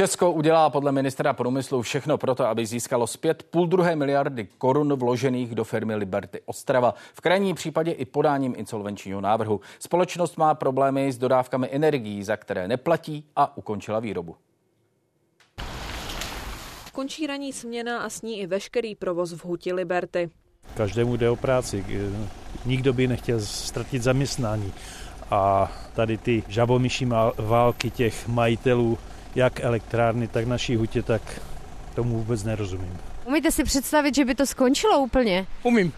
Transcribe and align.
Česko 0.00 0.32
udělá 0.32 0.70
podle 0.70 0.92
ministra 0.92 1.32
průmyslu 1.32 1.82
všechno 1.82 2.18
proto, 2.18 2.46
aby 2.46 2.66
získalo 2.66 3.06
zpět 3.06 3.42
půl 3.42 3.66
druhé 3.66 3.96
miliardy 3.96 4.48
korun 4.58 4.94
vložených 4.94 5.54
do 5.54 5.64
firmy 5.64 5.94
Liberty 5.94 6.40
Ostrava. 6.46 6.94
V 7.14 7.20
krajním 7.20 7.56
případě 7.56 7.90
i 7.90 8.04
podáním 8.04 8.54
insolvenčního 8.56 9.20
návrhu. 9.20 9.60
Společnost 9.78 10.36
má 10.36 10.54
problémy 10.54 11.12
s 11.12 11.18
dodávkami 11.18 11.68
energií, 11.70 12.22
za 12.22 12.36
které 12.36 12.68
neplatí 12.68 13.24
a 13.36 13.56
ukončila 13.56 14.00
výrobu. 14.00 14.36
Končí 16.92 17.26
ranní 17.26 17.52
směna 17.52 17.98
a 17.98 18.08
s 18.08 18.22
ní 18.22 18.40
i 18.40 18.46
veškerý 18.46 18.94
provoz 18.94 19.32
v 19.32 19.44
huti 19.44 19.72
Liberty. 19.72 20.30
Každému 20.74 21.16
jde 21.16 21.30
o 21.30 21.36
práci. 21.36 21.84
Nikdo 22.66 22.92
by 22.92 23.06
nechtěl 23.06 23.40
ztratit 23.40 24.02
zaměstnání. 24.02 24.72
A 25.30 25.72
tady 25.94 26.18
ty 26.18 26.42
žabomyší 26.48 27.08
války 27.38 27.90
těch 27.90 28.28
majitelů, 28.28 28.98
jak 29.34 29.60
elektrárny, 29.60 30.28
tak 30.28 30.46
naší 30.46 30.76
hutě, 30.76 31.02
tak 31.02 31.22
tomu 31.94 32.16
vůbec 32.18 32.44
nerozumím. 32.44 32.98
Umíte 33.24 33.50
si 33.50 33.64
představit, 33.64 34.14
že 34.14 34.24
by 34.24 34.34
to 34.34 34.46
skončilo 34.46 35.00
úplně? 35.00 35.46
Umím. 35.62 35.92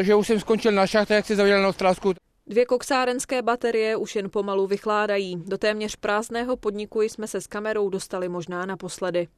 že 0.00 0.14
už 0.14 0.26
jsem 0.26 0.40
skončil 0.40 0.72
na 0.72 0.86
šachtě, 0.86 1.14
jak 1.14 1.26
si 1.26 1.36
zavěděl 1.36 1.62
na 1.62 1.68
Ostrásku. 1.68 2.12
Dvě 2.46 2.66
koksárenské 2.66 3.42
baterie 3.42 3.96
už 3.96 4.16
jen 4.16 4.30
pomalu 4.30 4.66
vychládají. 4.66 5.42
Do 5.46 5.58
téměř 5.58 5.96
prázdného 5.96 6.56
podniku 6.56 7.02
jsme 7.02 7.26
se 7.26 7.40
s 7.40 7.46
kamerou 7.46 7.88
dostali 7.88 8.28
možná 8.28 8.66
naposledy. 8.66 9.28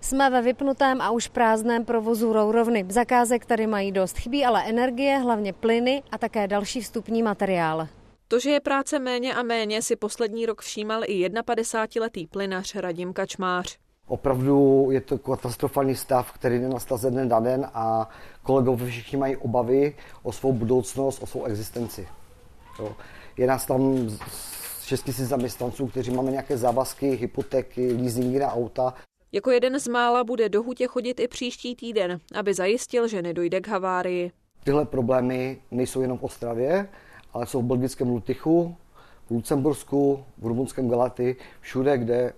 Jsme 0.00 0.30
ve 0.30 0.42
vypnutém 0.42 1.00
a 1.00 1.10
už 1.10 1.28
prázdném 1.28 1.84
provozu 1.84 2.32
rourovny. 2.32 2.84
Zakázek 2.88 3.46
tady 3.46 3.66
mají 3.66 3.92
dost. 3.92 4.18
Chybí 4.18 4.44
ale 4.44 4.64
energie, 4.68 5.18
hlavně 5.18 5.52
plyny 5.52 6.02
a 6.10 6.18
také 6.18 6.48
další 6.48 6.80
vstupní 6.80 7.22
materiál. 7.22 7.88
To, 8.30 8.38
že 8.38 8.50
je 8.50 8.60
práce 8.60 8.98
méně 8.98 9.34
a 9.34 9.42
méně, 9.42 9.82
si 9.82 9.96
poslední 9.96 10.46
rok 10.46 10.62
všímal 10.62 11.02
i 11.06 11.28
51-letý 11.28 12.26
plynař 12.26 12.74
Radim 12.74 13.12
Kačmář. 13.12 13.78
Opravdu 14.06 14.88
je 14.90 15.00
to 15.00 15.18
katastrofální 15.18 15.94
stav, 15.94 16.32
který 16.32 16.58
nenastal 16.58 16.98
ze 16.98 17.10
dne 17.10 17.24
na 17.24 17.40
den 17.40 17.70
a 17.74 18.08
kolegové 18.42 18.86
všichni 18.86 19.18
mají 19.18 19.36
obavy 19.36 19.96
o 20.22 20.32
svou 20.32 20.52
budoucnost, 20.52 21.22
o 21.22 21.26
svou 21.26 21.44
existenci. 21.44 22.08
Jo. 22.78 22.96
Je 23.36 23.46
nás 23.46 23.66
tam 23.66 24.10
6 24.82 25.08
000 25.18 25.28
zaměstnanců, 25.28 25.86
kteří 25.86 26.10
máme 26.10 26.30
nějaké 26.30 26.56
závazky, 26.56 27.10
hypotéky, 27.10 27.92
leasingy 27.92 28.38
na 28.38 28.52
auta. 28.52 28.94
Jako 29.32 29.50
jeden 29.50 29.80
z 29.80 29.88
mála 29.88 30.24
bude 30.24 30.48
do 30.48 30.62
hutě 30.62 30.86
chodit 30.86 31.20
i 31.20 31.28
příští 31.28 31.76
týden, 31.76 32.20
aby 32.34 32.54
zajistil, 32.54 33.08
že 33.08 33.22
nedojde 33.22 33.60
k 33.60 33.68
havárii. 33.68 34.32
Tyhle 34.64 34.84
problémy 34.84 35.62
nejsou 35.70 36.00
jenom 36.00 36.18
v 36.18 36.24
Ostravě, 36.24 36.88
ale 37.32 37.46
jsou 37.46 37.62
v 37.62 37.64
belgickém 37.64 38.08
Lutychu, 38.08 38.76
v 39.26 39.30
Lucembursku, 39.30 40.24
v 40.38 40.46
rumunském 40.46 40.88
Galaty, 40.88 41.36
všude, 41.60 41.98
kde 41.98 42.32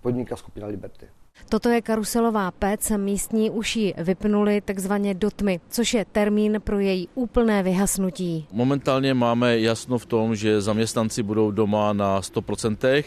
podniká 0.00 0.36
skupina 0.36 0.66
Liberty. 0.66 1.06
Toto 1.48 1.68
je 1.68 1.82
karuselová 1.82 2.50
pec, 2.50 2.92
místní 2.96 3.50
už 3.50 3.76
ji 3.76 3.94
vypnuli 3.98 4.60
takzvaně 4.60 5.14
do 5.14 5.30
tmy, 5.30 5.60
což 5.68 5.94
je 5.94 6.04
termín 6.04 6.60
pro 6.64 6.78
její 6.78 7.08
úplné 7.14 7.62
vyhasnutí. 7.62 8.46
Momentálně 8.52 9.14
máme 9.14 9.58
jasno 9.58 9.98
v 9.98 10.06
tom, 10.06 10.36
že 10.36 10.60
zaměstnanci 10.60 11.22
budou 11.22 11.50
doma 11.50 11.92
na 11.92 12.20
100%. 12.20 13.04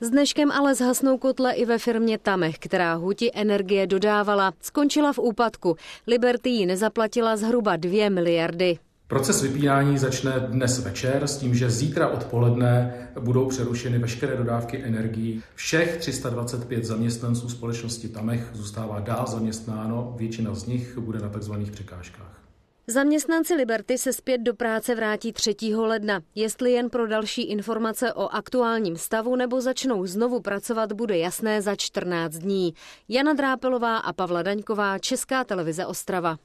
S 0.00 0.10
dneškem 0.10 0.50
ale 0.50 0.74
zhasnou 0.74 1.18
kotle 1.18 1.52
i 1.52 1.64
ve 1.64 1.78
firmě 1.78 2.18
Tamech, 2.18 2.58
která 2.58 2.94
huti 2.94 3.30
energie 3.34 3.86
dodávala. 3.86 4.52
Skončila 4.60 5.12
v 5.12 5.18
úpadku. 5.18 5.76
Liberty 6.06 6.50
ji 6.50 6.66
nezaplatila 6.66 7.36
zhruba 7.36 7.76
2 7.76 8.10
miliardy. 8.10 8.78
Proces 9.12 9.42
vypínání 9.42 9.98
začne 9.98 10.40
dnes 10.40 10.78
večer 10.78 11.26
s 11.26 11.36
tím, 11.36 11.54
že 11.54 11.70
zítra 11.70 12.08
odpoledne 12.08 12.94
budou 13.20 13.48
přerušeny 13.48 13.98
veškeré 13.98 14.36
dodávky 14.36 14.84
energií. 14.84 15.42
Všech 15.54 15.96
325 15.96 16.84
zaměstnanců 16.84 17.48
společnosti 17.48 18.08
Tamech 18.08 18.50
zůstává 18.52 19.00
dál 19.00 19.26
zaměstnáno, 19.26 20.14
většina 20.18 20.54
z 20.54 20.66
nich 20.66 20.98
bude 20.98 21.18
na 21.18 21.28
tzv. 21.28 21.52
překážkách. 21.72 22.42
Zaměstnanci 22.86 23.54
Liberty 23.54 23.98
se 23.98 24.12
zpět 24.12 24.38
do 24.38 24.54
práce 24.54 24.94
vrátí 24.94 25.32
3. 25.32 25.54
ledna. 25.74 26.20
Jestli 26.34 26.72
jen 26.72 26.90
pro 26.90 27.06
další 27.06 27.42
informace 27.42 28.12
o 28.12 28.28
aktuálním 28.28 28.96
stavu 28.96 29.36
nebo 29.36 29.60
začnou 29.60 30.06
znovu 30.06 30.40
pracovat, 30.40 30.92
bude 30.92 31.18
jasné 31.18 31.62
za 31.62 31.76
14 31.76 32.32
dní. 32.32 32.74
Jana 33.08 33.32
Drápelová 33.32 33.96
a 33.96 34.12
Pavla 34.12 34.42
Daňková, 34.42 34.98
Česká 34.98 35.44
televize 35.44 35.86
Ostrava. 35.86 36.36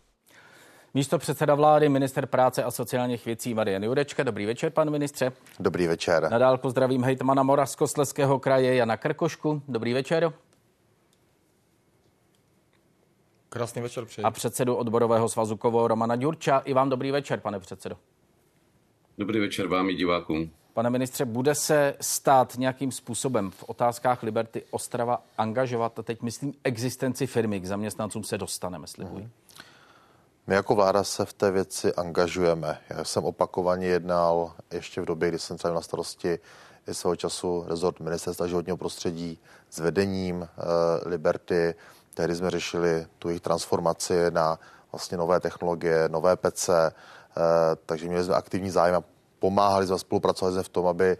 Místo 0.98 1.18
předseda 1.18 1.56
vlády, 1.56 1.90
minister 1.90 2.26
práce 2.26 2.64
a 2.64 2.72
sociálních 2.72 3.26
věcí 3.26 3.54
Marian 3.54 3.84
Jurečka. 3.84 4.24
Dobrý 4.24 4.46
večer, 4.46 4.72
pan 4.72 4.90
ministře. 4.90 5.32
Dobrý 5.60 5.88
večer. 5.88 6.32
Nadál 6.32 6.58
pozdravím 6.58 7.04
hejtmana 7.04 7.44
Moravskosleského 7.44 8.40
kraje 8.40 8.76
Jana 8.76 8.98
Krkošku. 8.98 9.62
Dobrý 9.68 9.94
večer. 9.94 10.34
Krásný 13.50 13.82
večer 13.82 14.06
přeji. 14.06 14.24
A 14.26 14.32
předsedu 14.32 14.76
odborového 14.76 15.30
svazu 15.30 15.58
Kovo 15.58 15.88
Romana 15.88 16.16
Ďurča. 16.16 16.58
I 16.58 16.74
vám 16.74 16.90
dobrý 16.90 17.12
večer, 17.12 17.40
pane 17.40 17.60
předsedo. 17.60 17.98
Dobrý 19.18 19.40
večer 19.40 19.68
vám 19.68 19.90
i 19.90 19.96
divákům. 19.96 20.52
Pane 20.74 20.90
ministře, 20.90 21.26
bude 21.26 21.56
se 21.56 21.96
stát 22.02 22.58
nějakým 22.58 22.92
způsobem 22.92 23.52
v 23.52 23.64
otázkách 23.64 24.24
Liberty 24.24 24.64
Ostrava 24.72 25.24
angažovat, 25.38 26.00
a 26.00 26.04
teď 26.04 26.22
myslím 26.22 26.54
existenci 26.64 27.28
firmy, 27.28 27.60
k 27.60 27.66
zaměstnancům 27.66 28.24
se 28.24 28.38
dostaneme, 28.38 28.88
slibuji. 28.88 29.24
Mm. 29.24 29.32
My 30.48 30.56
jako 30.56 30.76
vláda 30.76 31.04
se 31.04 31.26
v 31.26 31.34
té 31.34 31.52
věci 31.52 31.94
angažujeme. 31.94 32.80
Já 32.90 33.04
jsem 33.04 33.24
opakovaně 33.24 33.88
jednal 33.88 34.54
ještě 34.72 35.02
v 35.02 35.06
době, 35.06 35.30
kdy 35.30 35.40
jsem 35.40 35.58
třeba 35.58 35.74
na 35.74 35.82
starosti 35.82 36.40
i 36.88 36.94
svého 36.94 37.16
času 37.16 37.66
rezort 37.68 38.00
ministerstva 38.00 38.48
životního 38.48 38.78
prostředí 38.78 39.40
s 39.70 39.80
vedením 39.80 40.44
e, 40.44 40.50
Liberty. 41.10 41.76
Tehdy 42.14 42.36
jsme 42.36 42.52
řešili 42.52 43.08
tu 43.20 43.30
jejich 43.30 43.42
transformaci 43.42 44.14
na 44.30 44.60
vlastně 44.92 45.18
nové 45.18 45.40
technologie, 45.40 46.10
nové 46.10 46.36
PC, 46.36 46.70
e, 46.70 46.92
takže 47.86 48.08
měli 48.08 48.24
jsme 48.24 48.36
aktivní 48.36 48.70
zájem 48.70 48.96
a 48.96 49.04
pomáhali 49.40 49.88
jsme, 49.88 50.00
spolupracovali 50.00 50.54
jsme 50.54 50.64
v 50.64 50.70
tom, 50.70 50.88
aby 50.88 51.06
eh, 51.06 51.18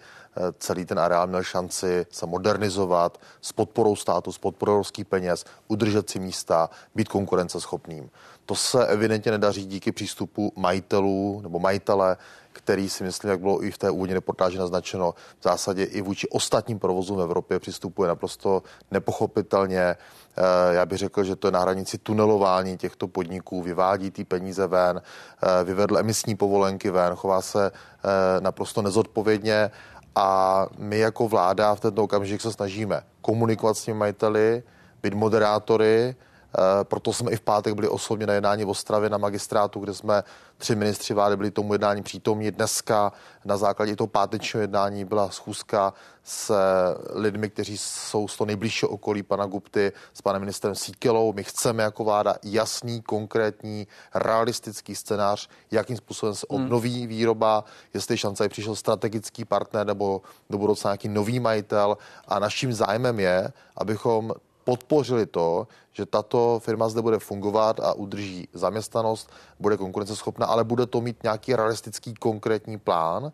celý 0.60 0.86
ten 0.86 1.00
areál 1.00 1.28
měl 1.28 1.44
šanci 1.44 2.06
se 2.12 2.26
modernizovat 2.26 3.18
s 3.42 3.52
podporou 3.52 3.96
státu, 3.96 4.32
s 4.32 4.38
podporou 4.38 4.72
evropských 4.72 5.06
peněz, 5.06 5.46
udržet 5.68 6.10
si 6.10 6.20
místa, 6.20 6.70
být 6.96 7.08
konkurenceschopným. 7.08 8.10
To 8.46 8.56
se 8.56 8.88
evidentně 8.88 9.32
nedaří 9.32 9.66
díky 9.66 9.92
přístupu 9.92 10.54
majitelů 10.56 11.40
nebo 11.44 11.60
majitele, 11.60 12.18
který 12.58 12.90
si 12.90 13.04
myslím, 13.04 13.30
jak 13.32 13.40
bylo 13.40 13.64
i 13.64 13.72
v 13.72 13.78
té 13.78 13.90
úvodní 13.90 14.14
reportáži 14.14 14.58
naznačeno, 14.58 15.14
v 15.40 15.44
zásadě 15.44 15.84
i 15.84 16.02
vůči 16.02 16.28
ostatním 16.30 16.80
provozům 16.80 17.18
v 17.18 17.22
Evropě 17.22 17.60
přistupuje 17.60 18.08
naprosto 18.08 18.64
nepochopitelně. 18.92 19.82
Eh, 19.82 19.96
já 20.74 20.86
bych 20.86 20.98
řekl, 20.98 21.24
že 21.24 21.36
to 21.36 21.48
je 21.48 21.52
na 21.52 21.60
hranici 21.60 21.98
tunelování 21.98 22.78
těchto 22.78 23.08
podniků, 23.08 23.62
vyvádí 23.62 24.12
ty 24.12 24.24
peníze 24.24 24.68
ven, 24.68 25.02
eh, 25.02 25.64
vyvedl 25.64 25.98
emisní 25.98 26.36
povolenky 26.36 26.90
ven, 26.90 27.16
chová 27.16 27.42
se 27.42 27.72
eh, 27.72 28.42
naprosto 28.42 28.82
nezodpovědně 28.82 29.72
a 30.16 30.68
my 30.78 31.00
jako 31.00 31.28
vláda 31.28 31.76
v 31.76 31.80
tento 31.80 32.04
okamžik 32.04 32.42
se 32.42 32.52
snažíme 32.52 33.02
komunikovat 33.22 33.78
s 33.78 33.84
těmi 33.84 34.00
majiteli, 34.00 34.64
být 35.04 35.14
moderátory, 35.14 36.16
proto 36.84 37.14
jsme 37.14 37.32
i 37.32 37.36
v 37.36 37.42
pátek 37.42 37.74
byli 37.74 37.88
osobně 37.88 38.28
na 38.28 38.34
jednání 38.34 38.66
v 38.66 38.70
Ostravě 38.70 39.10
na 39.10 39.18
magistrátu, 39.18 39.80
kde 39.80 39.94
jsme 39.94 40.24
tři 40.58 40.76
ministři 40.76 41.14
vlády 41.14 41.38
byli 41.38 41.52
tomu 41.52 41.74
jednání 41.74 42.04
přítomní. 42.04 42.52
Dneska 42.52 43.12
na 43.46 43.58
základě 43.58 43.96
toho 43.96 44.08
pátečního 44.08 44.62
jednání 44.62 45.06
byla 45.06 45.30
schůzka 45.30 45.94
s 46.24 46.56
lidmi, 47.14 47.50
kteří 47.50 47.78
jsou 47.78 48.28
z 48.28 48.38
toho 48.38 48.46
nejbližšího 48.46 48.90
okolí 48.90 49.24
pana 49.24 49.46
Gupty, 49.46 49.92
s 50.14 50.22
panem 50.22 50.42
ministrem 50.42 50.76
Síkelou. 50.76 51.34
My 51.34 51.44
chceme 51.44 51.84
jako 51.84 52.04
vláda 52.04 52.36
jasný, 52.44 53.02
konkrétní, 53.02 53.88
realistický 54.16 54.96
scénář, 54.96 55.50
jakým 55.72 55.98
způsobem 55.98 56.36
se 56.36 56.46
hmm. 56.50 56.64
obnoví 56.64 57.08
výroba, 57.08 57.64
jestli 57.94 58.18
šance 58.18 58.46
je 58.46 58.50
přišel 58.50 58.76
strategický 58.76 59.46
partner 59.46 59.88
nebo 59.88 60.22
do 60.50 60.58
budoucna 60.58 60.90
nějaký 60.90 61.10
nový 61.10 61.40
majitel. 61.40 61.98
A 62.28 62.40
naším 62.40 62.74
zájmem 62.74 63.20
je, 63.20 63.52
abychom 63.78 64.34
podpořili 64.68 65.26
to, 65.26 65.68
že 65.94 66.06
tato 66.06 66.60
firma 66.60 66.90
zde 66.90 67.02
bude 67.02 67.20
fungovat 67.20 67.80
a 67.80 67.94
udrží 67.94 68.48
zaměstnanost, 68.54 69.32
bude 69.60 69.78
konkurenceschopná, 69.78 70.46
ale 70.46 70.64
bude 70.64 70.86
to 70.86 71.02
mít 71.02 71.24
nějaký 71.24 71.56
realistický 71.56 72.14
konkrétní 72.14 72.78
plán. 72.78 73.32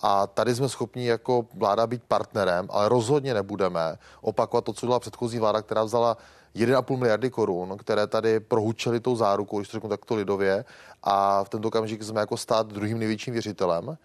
A 0.00 0.26
tady 0.26 0.54
jsme 0.54 0.68
schopni 0.68 1.06
jako 1.06 1.46
vláda 1.54 1.86
být 1.86 2.02
partnerem, 2.08 2.68
ale 2.70 2.88
rozhodně 2.88 3.34
nebudeme 3.34 3.96
opakovat 4.20 4.64
to, 4.64 4.72
co 4.72 4.86
byla 4.86 5.00
předchozí 5.00 5.38
vláda, 5.38 5.62
která 5.62 5.84
vzala 5.84 6.16
1,5 6.54 6.96
miliardy 6.96 7.30
korun, 7.30 7.76
které 7.76 8.06
tady 8.06 8.40
prohučely 8.40 9.00
tou 9.00 9.16
zárukou, 9.16 9.58
když 9.58 9.68
to 9.68 9.76
řeknu 9.76 9.88
takto 9.88 10.14
lidově, 10.14 10.64
a 11.02 11.44
v 11.44 11.48
tento 11.48 11.68
okamžik 11.68 12.02
jsme 12.02 12.20
jako 12.20 12.36
stát 12.36 12.66
druhým 12.66 12.98
největším 12.98 13.32
věřitelem 13.32 13.96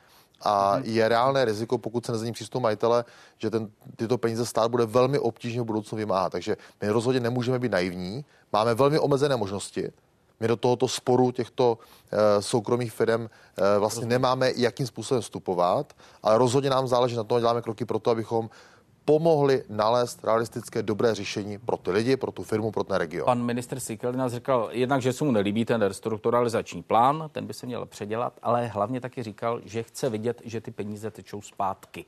a 0.42 0.74
hmm. 0.74 0.84
je 0.86 1.10
reálné 1.10 1.46
riziko, 1.46 1.78
pokud 1.78 2.06
se 2.06 2.12
nezmění 2.12 2.34
přístup 2.34 2.62
majitele, 2.62 3.06
že 3.38 3.50
ten, 3.50 3.70
tyto 3.96 4.18
peníze 4.18 4.46
stát 4.46 4.72
bude 4.72 4.86
velmi 4.86 5.20
obtížně 5.20 5.62
v 5.62 5.66
budoucnu 5.66 5.98
vymáhat. 5.98 6.32
Takže 6.32 6.58
my 6.82 6.90
rozhodně 6.90 7.20
nemůžeme 7.20 7.60
být 7.60 7.72
naivní. 7.72 8.26
Máme 8.54 8.76
velmi 8.76 9.00
omezené 9.00 9.36
možnosti. 9.36 9.92
My 10.40 10.48
do 10.48 10.56
tohoto 10.56 10.88
sporu 10.88 11.32
těchto 11.32 11.78
e, 12.12 12.42
soukromých 12.42 12.92
firm 12.92 13.22
e, 13.22 13.28
vlastně 13.80 14.00
rozhodně. 14.00 14.10
nemáme 14.10 14.52
jakým 14.56 14.88
způsobem 14.88 15.22
vstupovat, 15.22 15.94
ale 16.24 16.38
rozhodně 16.38 16.70
nám 16.70 16.88
záleží 16.88 17.16
na 17.16 17.24
tom, 17.24 17.40
děláme 17.40 17.62
kroky 17.62 17.86
pro 17.86 18.00
to, 18.00 18.12
abychom 18.12 18.50
pomohli 19.10 19.64
nalézt 19.70 20.24
realistické 20.24 20.84
dobré 20.84 21.16
řešení 21.16 21.58
pro 21.58 21.78
ty 21.78 21.92
lidi, 21.92 22.18
pro 22.18 22.32
tu 22.32 22.44
firmu, 22.44 22.72
pro 22.72 22.84
ten 22.84 22.98
region. 22.98 23.26
Pan 23.26 23.44
minister 23.44 23.80
Sikelina 23.80 24.30
říkal 24.30 24.70
jednak, 24.72 25.02
že 25.02 25.14
se 25.14 25.24
mu 25.24 25.32
nelíbí 25.32 25.66
ten 25.66 25.82
restrukturalizační 25.82 26.84
plán, 26.84 27.30
ten 27.32 27.46
by 27.46 27.54
se 27.54 27.66
měl 27.66 27.86
předělat, 27.86 28.34
ale 28.42 28.68
hlavně 28.68 29.02
taky 29.02 29.24
říkal, 29.24 29.62
že 29.66 29.84
chce 29.84 30.10
vidět, 30.10 30.42
že 30.46 30.62
ty 30.62 30.72
peníze 30.72 31.12
tečou 31.12 31.42
zpátky. 31.42 32.06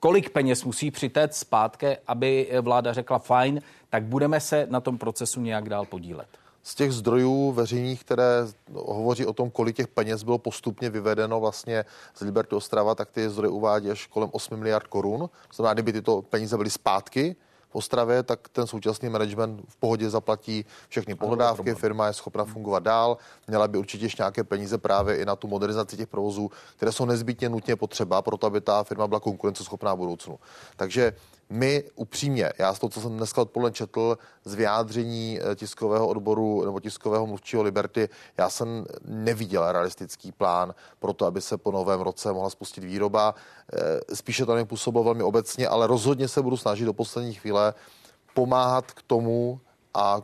Kolik 0.00 0.30
peněz 0.30 0.64
musí 0.64 0.90
přitéct 0.90 1.36
zpátky, 1.36 1.96
aby 2.06 2.50
vláda 2.60 2.92
řekla 2.92 3.18
fajn, 3.18 3.62
tak 3.88 4.04
budeme 4.04 4.40
se 4.40 4.66
na 4.70 4.80
tom 4.80 4.98
procesu 4.98 5.40
nějak 5.40 5.68
dál 5.68 5.84
podílet 5.84 6.28
z 6.62 6.74
těch 6.74 6.92
zdrojů 6.92 7.52
veřejných, 7.52 8.04
které 8.04 8.46
hovoří 8.74 9.26
o 9.26 9.32
tom, 9.32 9.50
kolik 9.50 9.76
těch 9.76 9.88
peněz 9.88 10.22
bylo 10.22 10.38
postupně 10.38 10.90
vyvedeno 10.90 11.40
vlastně 11.40 11.84
z 12.14 12.20
Liberty 12.20 12.54
Ostrava, 12.54 12.94
tak 12.94 13.10
ty 13.10 13.30
zdroje 13.30 13.50
uvádí 13.50 13.90
až 13.90 14.06
kolem 14.06 14.28
8 14.32 14.58
miliard 14.58 14.86
korun. 14.86 15.20
To 15.20 15.54
znamená, 15.54 15.74
kdyby 15.74 15.92
tyto 15.92 16.22
peníze 16.22 16.56
byly 16.56 16.70
zpátky, 16.70 17.36
v 17.70 17.74
Ostravě, 17.74 18.22
tak 18.22 18.48
ten 18.48 18.66
současný 18.66 19.08
management 19.08 19.62
v 19.68 19.76
pohodě 19.76 20.10
zaplatí 20.10 20.64
všechny 20.88 21.14
pohledávky, 21.14 21.74
firma 21.74 22.06
je 22.06 22.12
schopna 22.12 22.44
fungovat 22.44 22.82
dál, 22.82 23.16
měla 23.46 23.68
by 23.68 23.78
určitě 23.78 24.04
ještě 24.04 24.22
nějaké 24.22 24.44
peníze 24.44 24.78
právě 24.78 25.16
i 25.16 25.24
na 25.24 25.36
tu 25.36 25.48
modernizaci 25.48 25.96
těch 25.96 26.08
provozů, 26.08 26.50
které 26.76 26.92
jsou 26.92 27.04
nezbytně 27.04 27.48
nutně 27.48 27.76
potřeba 27.76 28.22
pro 28.22 28.36
to, 28.36 28.46
aby 28.46 28.60
ta 28.60 28.84
firma 28.84 29.06
byla 29.06 29.20
konkurenceschopná 29.20 29.94
v 29.94 29.96
budoucnu. 29.96 30.38
Takže 30.76 31.12
my 31.50 31.84
upřímně, 31.94 32.50
já 32.58 32.74
z 32.74 32.78
toho, 32.78 32.90
co 32.90 33.00
jsem 33.00 33.16
dneska 33.16 33.42
odpoledne 33.42 33.72
četl 33.72 34.18
z 34.44 34.54
vyjádření 34.54 35.38
eh, 35.40 35.56
tiskového 35.56 36.08
odboru 36.08 36.64
nebo 36.64 36.80
tiskového 36.80 37.26
mluvčího 37.26 37.62
Liberty, 37.62 38.08
já 38.38 38.50
jsem 38.50 38.84
neviděl 39.04 39.72
realistický 39.72 40.32
plán 40.32 40.74
pro 40.98 41.12
to, 41.12 41.26
aby 41.26 41.40
se 41.40 41.58
po 41.58 41.70
novém 41.70 42.00
roce 42.00 42.32
mohla 42.32 42.50
spustit 42.50 42.84
výroba. 42.84 43.34
Eh, 43.72 44.16
spíše 44.16 44.46
to 44.46 44.66
působilo 44.66 45.04
velmi 45.04 45.22
obecně, 45.22 45.68
ale 45.68 45.86
rozhodně 45.86 46.28
se 46.28 46.42
budu 46.42 46.56
snažit 46.56 46.84
do 46.84 46.92
poslední 46.92 47.34
chvíle 47.34 47.74
pomáhat 48.34 48.92
k 48.92 49.02
tomu 49.02 49.60
a 49.94 50.22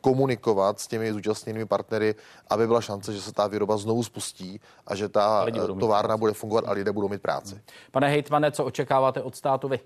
komunikovat 0.00 0.80
s 0.80 0.86
těmi 0.86 1.12
zúčastněnými 1.12 1.66
partnery, 1.66 2.14
aby 2.48 2.66
byla 2.66 2.80
šance, 2.80 3.12
že 3.12 3.22
se 3.22 3.32
ta 3.32 3.46
výroba 3.46 3.76
znovu 3.76 4.02
spustí 4.02 4.60
a 4.86 4.94
že 4.94 5.08
ta 5.08 5.46
továrna 5.80 6.16
bude 6.16 6.32
fungovat 6.32 6.64
a 6.68 6.72
lidé 6.72 6.92
budou 6.92 7.08
mít 7.08 7.22
práci. 7.22 7.60
Pane 7.90 8.08
hejtmane, 8.08 8.52
co 8.52 8.64
očekáváte 8.64 9.22
od 9.22 9.36
státu 9.36 9.68
vy? 9.68 9.80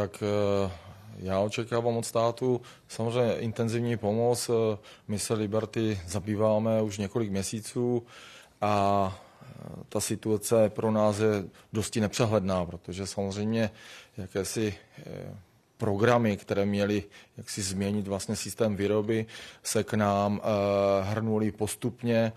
Tak 0.00 0.22
eh, 0.22 0.70
já 1.18 1.40
očekávám 1.40 1.96
od 1.96 2.06
státu 2.06 2.60
samozřejmě 2.88 3.34
intenzivní 3.34 3.96
pomoc. 3.96 4.50
Eh, 4.50 4.78
my 5.08 5.18
se 5.18 5.34
Liberty 5.34 6.00
zabýváme 6.06 6.82
už 6.82 6.98
několik 6.98 7.30
měsíců 7.30 8.06
a 8.60 8.74
eh, 9.42 9.84
ta 9.88 10.00
situace 10.00 10.68
pro 10.68 10.90
nás 10.90 11.18
je 11.18 11.44
dosti 11.72 12.00
nepřehledná, 12.00 12.64
protože 12.64 13.06
samozřejmě 13.06 13.70
jakési 14.16 14.74
programy, 15.80 16.36
které 16.36 16.66
měly 16.66 17.02
jak 17.40 17.50
si 17.50 17.62
změnit 17.62 18.08
vlastně 18.08 18.36
systém 18.36 18.76
výroby, 18.76 19.26
se 19.62 19.84
k 19.84 19.94
nám 19.94 20.40
e, 20.40 21.04
hrnuli 21.04 21.52
postupně. 21.52 22.32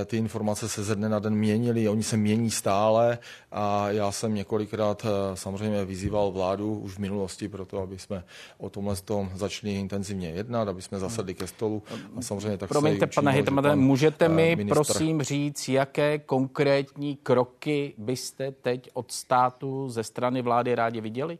E, 0.00 0.04
ty 0.04 0.16
informace 0.16 0.68
se 0.68 0.84
ze 0.84 0.96
dne 0.96 1.08
na 1.08 1.18
den 1.18 1.34
měnily, 1.34 1.88
oni 1.88 2.02
se 2.02 2.16
mění 2.16 2.50
stále 2.50 3.18
a 3.52 3.90
já 3.90 4.12
jsem 4.12 4.34
několikrát 4.34 5.06
e, 5.06 5.36
samozřejmě 5.36 5.84
vyzýval 5.84 6.30
vládu 6.30 6.78
už 6.78 6.92
v 6.92 6.98
minulosti 6.98 7.48
pro 7.48 7.66
to, 7.66 7.78
aby 7.78 7.98
jsme 7.98 8.24
o 8.58 8.70
tomhle 8.70 8.96
tom 8.96 9.30
začali 9.34 9.74
intenzivně 9.74 10.30
jednat, 10.30 10.68
aby 10.68 10.82
jsme 10.82 10.98
zasedli 10.98 11.34
ke 11.34 11.46
stolu 11.46 11.82
a 12.16 12.22
samozřejmě 12.22 12.58
tak 12.58 12.68
Promiňte, 12.68 13.06
se 13.06 13.12
pane 13.14 13.32
Hitmane, 13.32 13.76
můžete 13.76 14.28
mi 14.28 14.56
ministr... 14.56 14.74
prosím 14.74 15.22
říct, 15.22 15.68
jaké 15.68 16.18
konkrétní 16.18 17.16
kroky 17.16 17.94
byste 17.98 18.50
teď 18.50 18.90
od 18.94 19.12
státu 19.12 19.88
ze 19.88 20.04
strany 20.04 20.42
vlády 20.42 20.74
rádi 20.74 21.00
viděli? 21.00 21.38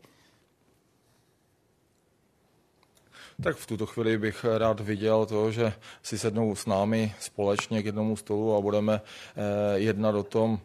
Tak 3.43 3.55
v 3.55 3.65
tuto 3.67 3.85
chvíli 3.85 4.17
bych 4.17 4.45
rád 4.57 4.79
viděl 4.79 5.25
to, 5.25 5.51
že 5.51 5.73
si 6.03 6.17
sednou 6.17 6.55
s 6.55 6.65
námi 6.65 7.13
společně 7.19 7.81
k 7.81 7.85
jednomu 7.85 8.15
stolu 8.15 8.55
a 8.55 8.61
budeme 8.61 9.01
eh, 9.01 9.79
jednat 9.79 10.15
o 10.15 10.23
tom, 10.23 10.59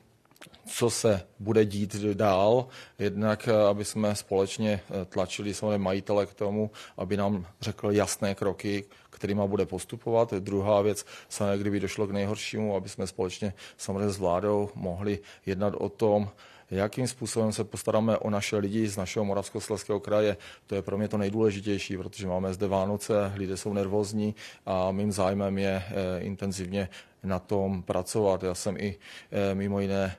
co 0.67 0.91
se 0.91 1.27
bude 1.39 1.65
dít 1.65 1.97
dál, 1.97 2.67
jednak 2.99 3.49
eh, 3.49 3.69
aby 3.69 3.85
jsme 3.85 4.15
společně 4.15 4.81
eh, 4.91 5.05
tlačili 5.05 5.55
samozřejmě 5.55 5.79
majitele 5.79 6.27
k 6.27 6.35
tomu, 6.35 6.71
aby 6.97 7.17
nám 7.17 7.47
řekl 7.61 7.91
jasné 7.91 8.35
kroky, 8.35 8.85
kterými 9.11 9.43
bude 9.47 9.67
postupovat. 9.67 10.33
Druhá 10.35 10.83
věc, 10.83 11.07
samozřejmě 11.29 11.59
kdyby 11.59 11.81
došlo 11.81 12.07
k 12.07 12.11
nejhoršímu, 12.11 12.77
aby 12.77 12.89
jsme 12.89 13.07
společně 13.07 13.55
samozřejmě 13.77 14.11
s 14.11 14.19
vládou 14.19 14.71
mohli 14.75 15.19
jednat 15.47 15.75
o 15.79 15.89
tom, 15.89 16.31
jakým 16.71 17.09
způsobem 17.09 17.53
se 17.53 17.65
postaráme 17.65 18.19
o 18.19 18.31
naše 18.31 18.57
lidi 18.57 18.89
z 18.89 18.97
našeho 18.97 19.25
Moravskoslezského 19.25 20.01
kraje. 20.01 20.37
To 20.67 20.75
je 20.75 20.83
pro 20.83 20.99
mě 20.99 21.09
to 21.09 21.19
nejdůležitější, 21.19 21.97
protože 21.97 22.27
máme 22.27 22.55
zde 22.55 22.67
Vánoce, 22.67 23.33
lidé 23.35 23.57
jsou 23.57 23.73
nervózní 23.73 24.35
a 24.67 24.93
mým 24.93 25.13
zájmem 25.13 25.59
je 25.59 25.83
eh, 25.87 26.21
intenzivně 26.21 26.89
na 27.23 27.39
tom 27.39 27.83
pracovat. 27.83 28.43
Já 28.43 28.55
jsem 28.55 28.77
i 28.77 28.97
eh, 29.31 29.55
mimo 29.55 29.81
jiné 29.81 30.17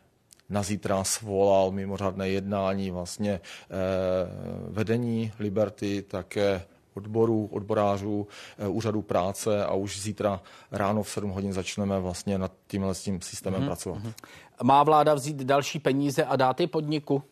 na 0.49 0.63
zítra 0.63 1.03
svolal 1.03 1.71
mimořádné 1.71 2.29
jednání 2.29 2.91
vlastně 2.91 3.31
eh, 3.31 3.41
vedení 4.69 5.31
Liberty, 5.39 6.01
také 6.01 6.61
odborů, 6.95 7.49
odborářů, 7.51 8.27
úřadu 8.67 9.01
práce 9.01 9.65
a 9.65 9.73
už 9.73 10.01
zítra 10.01 10.41
ráno 10.71 11.03
v 11.03 11.09
7 11.09 11.29
hodin 11.29 11.53
začneme 11.53 11.99
vlastně 11.99 12.37
nad 12.37 12.51
tímhle 12.67 12.95
s 12.95 13.03
tím 13.03 13.21
systémem 13.21 13.61
mm-hmm. 13.61 13.65
pracovat. 13.65 14.03
Mm-hmm. 14.03 14.13
Má 14.63 14.83
vláda 14.83 15.13
vzít 15.13 15.37
další 15.37 15.79
peníze 15.79 16.23
a 16.25 16.35
dát 16.35 16.59
je 16.59 16.67
podniku? 16.67 17.23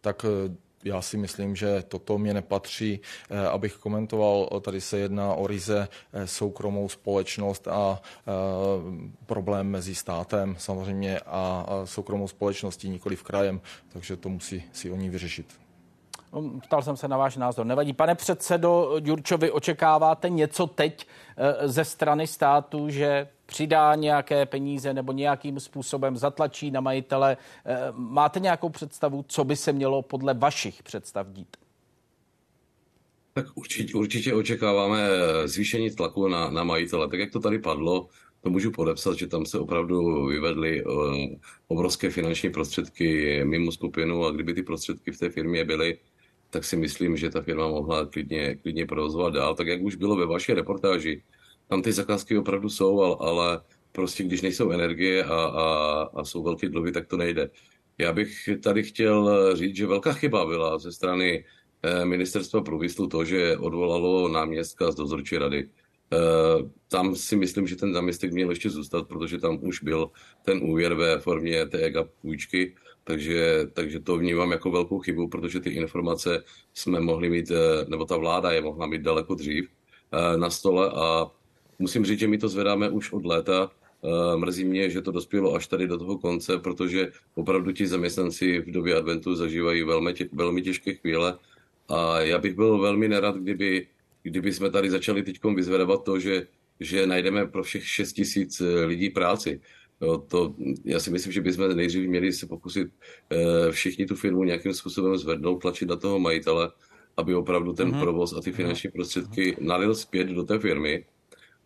Tak 0.00 0.24
eh, 0.24 0.54
já 0.84 1.02
si 1.02 1.16
myslím, 1.16 1.56
že 1.56 1.82
toto 1.88 2.18
mě 2.18 2.34
nepatří, 2.34 3.00
eh, 3.30 3.46
abych 3.46 3.74
komentoval. 3.74 4.48
Tady 4.60 4.80
se 4.80 4.98
jedná 4.98 5.34
o 5.34 5.46
ryze 5.46 5.88
eh, 6.12 6.26
soukromou 6.26 6.88
společnost 6.88 7.68
a 7.68 8.00
problém 9.26 9.70
mezi 9.70 9.94
státem 9.94 10.56
samozřejmě 10.58 11.20
a 11.26 11.66
soukromou 11.84 12.28
společností, 12.28 12.88
nikoli 12.88 13.16
v 13.16 13.22
krajem, 13.22 13.60
takže 13.92 14.16
to 14.16 14.28
musí 14.28 14.64
si 14.72 14.90
oni 14.90 15.10
vyřešit. 15.10 15.62
No, 16.32 16.60
ptal 16.60 16.82
jsem 16.82 16.96
se 16.96 17.08
na 17.08 17.16
váš 17.16 17.36
názor. 17.36 17.66
Nevadí. 17.66 17.92
Pane 17.92 18.14
předsedo 18.14 18.96
Ďurčovi, 19.00 19.50
očekáváte 19.50 20.28
něco 20.28 20.66
teď 20.66 21.06
eh, 21.36 21.68
ze 21.68 21.84
strany 21.84 22.26
státu, 22.26 22.88
že 22.88 23.28
přidá 23.52 23.94
nějaké 23.94 24.46
peníze 24.46 24.94
nebo 24.94 25.12
nějakým 25.12 25.60
způsobem 25.60 26.16
zatlačí 26.16 26.70
na 26.70 26.80
majitele? 26.80 27.36
Eh, 27.36 27.92
máte 27.92 28.40
nějakou 28.40 28.68
představu, 28.68 29.24
co 29.28 29.44
by 29.44 29.56
se 29.56 29.72
mělo 29.72 30.02
podle 30.02 30.34
vašich 30.34 30.82
představ 30.82 31.26
dít? 31.28 31.56
Tak 33.34 33.46
určitě, 33.54 33.94
určitě 33.94 34.34
očekáváme 34.34 34.98
zvýšení 35.44 35.90
tlaku 35.90 36.28
na, 36.28 36.50
na 36.50 36.64
majitele. 36.64 37.08
Tak 37.08 37.20
jak 37.20 37.30
to 37.30 37.40
tady 37.40 37.58
padlo, 37.58 38.08
to 38.40 38.50
můžu 38.50 38.70
podepsat, 38.70 39.18
že 39.18 39.26
tam 39.26 39.46
se 39.46 39.58
opravdu 39.58 40.26
vyvedly 40.26 40.84
uh, 40.84 41.16
obrovské 41.68 42.10
finanční 42.10 42.50
prostředky 42.50 43.40
mimo 43.44 43.72
skupinu 43.72 44.24
a 44.24 44.30
kdyby 44.30 44.54
ty 44.54 44.62
prostředky 44.62 45.12
v 45.12 45.18
té 45.18 45.30
firmě 45.30 45.64
byly, 45.64 45.98
tak 46.50 46.64
si 46.64 46.76
myslím, 46.76 47.16
že 47.16 47.30
ta 47.30 47.42
firma 47.42 47.68
mohla 47.68 48.06
klidně, 48.06 48.56
klidně 48.56 48.86
provozovat 48.86 49.34
dál. 49.34 49.54
Tak 49.54 49.66
jak 49.66 49.80
už 49.80 49.96
bylo 49.96 50.16
ve 50.16 50.26
vaší 50.26 50.52
reportáži, 50.52 51.22
tam 51.72 51.82
ty 51.82 51.92
zakázky 51.92 52.38
opravdu 52.38 52.68
jsou, 52.68 53.00
ale, 53.00 53.16
ale 53.20 53.60
prostě 53.92 54.24
když 54.24 54.42
nejsou 54.42 54.70
energie 54.70 55.24
a, 55.24 55.34
a, 55.34 56.02
a 56.14 56.24
jsou 56.24 56.42
velké 56.42 56.68
dluhy, 56.68 56.92
tak 56.92 57.06
to 57.06 57.16
nejde. 57.16 57.50
Já 57.98 58.12
bych 58.12 58.48
tady 58.62 58.82
chtěl 58.82 59.56
říct, 59.56 59.76
že 59.76 59.86
velká 59.86 60.12
chyba 60.12 60.46
byla 60.46 60.78
ze 60.78 60.92
strany 60.92 61.44
eh, 61.82 62.04
ministerstva 62.04 62.60
průmyslu 62.60 63.06
to, 63.06 63.24
že 63.24 63.56
odvolalo 63.56 64.28
náměstka 64.28 64.92
z 64.92 64.94
dozorčí 64.94 65.38
rady. 65.38 65.68
Eh, 66.12 66.18
tam 66.88 67.16
si 67.16 67.36
myslím, 67.36 67.66
že 67.66 67.76
ten 67.76 67.92
náměstek 67.92 68.32
měl 68.32 68.50
ještě 68.50 68.70
zůstat, 68.70 69.08
protože 69.08 69.38
tam 69.38 69.58
už 69.62 69.82
byl 69.82 70.10
ten 70.44 70.60
úvěr 70.62 70.94
ve 70.94 71.20
formě 71.20 71.66
té 71.66 71.78
EGA 71.78 72.04
půjčky 72.20 72.74
takže, 73.04 73.66
takže 73.72 74.00
to 74.00 74.16
vnímám 74.16 74.52
jako 74.52 74.70
velkou 74.70 74.98
chybu, 74.98 75.28
protože 75.28 75.60
ty 75.60 75.70
informace 75.70 76.44
jsme 76.74 77.00
mohli 77.00 77.30
mít, 77.30 77.50
eh, 77.50 77.84
nebo 77.88 78.04
ta 78.04 78.16
vláda 78.16 78.52
je 78.52 78.60
mohla 78.60 78.86
mít 78.86 79.02
daleko 79.02 79.34
dřív 79.34 79.68
na 80.36 80.50
stole 80.50 80.90
a 80.94 81.30
musím 81.82 82.04
říct, 82.04 82.18
že 82.18 82.28
my 82.28 82.38
to 82.38 82.48
zvedáme 82.48 82.90
už 82.90 83.12
od 83.12 83.24
léta. 83.24 83.70
Eh, 84.04 84.36
mrzí 84.36 84.64
mě, 84.64 84.90
že 84.90 85.02
to 85.02 85.10
dospělo 85.10 85.54
až 85.54 85.66
tady 85.66 85.86
do 85.86 85.98
toho 85.98 86.18
konce, 86.18 86.58
protože 86.58 87.12
opravdu 87.34 87.72
ti 87.72 87.86
zaměstnanci 87.86 88.58
v 88.58 88.70
době 88.70 88.96
adventu 88.96 89.34
zažívají 89.34 89.82
velmi, 89.82 90.14
tě, 90.14 90.28
velmi 90.32 90.62
těžké 90.62 90.94
chvíle 90.94 91.38
a 91.88 92.20
já 92.20 92.38
bych 92.38 92.54
byl 92.54 92.78
velmi 92.78 93.08
nerad, 93.08 93.36
kdyby, 93.36 93.86
kdyby 94.22 94.52
jsme 94.52 94.70
tady 94.70 94.90
začali 94.90 95.22
teď 95.22 95.44
vyzvedávat 95.54 96.04
to, 96.04 96.18
že, 96.18 96.46
že 96.80 97.06
najdeme 97.06 97.46
pro 97.46 97.62
všech 97.62 97.88
6 97.88 98.12
tisíc 98.12 98.62
lidí 98.86 99.10
práci. 99.10 99.60
Jo, 100.00 100.18
to, 100.18 100.54
já 100.84 100.98
si 101.00 101.10
myslím, 101.10 101.32
že 101.32 101.40
bychom 101.40 101.76
nejdřív 101.76 102.08
měli 102.08 102.32
se 102.32 102.46
pokusit 102.46 102.88
e, 103.30 103.72
všichni 103.72 104.06
tu 104.06 104.16
firmu 104.16 104.44
nějakým 104.44 104.74
způsobem 104.74 105.16
zvednout, 105.16 105.58
tlačit 105.62 105.88
na 105.88 105.96
toho 105.96 106.18
majitele, 106.18 106.70
aby 107.16 107.34
opravdu 107.34 107.72
ten 107.72 107.90
mm-hmm. 107.90 108.00
provoz 108.00 108.32
a 108.32 108.40
ty 108.40 108.52
finanční 108.52 108.90
prostředky 108.90 109.56
nalil 109.60 109.94
zpět 109.94 110.28
do 110.28 110.42
té 110.42 110.58
firmy. 110.58 111.04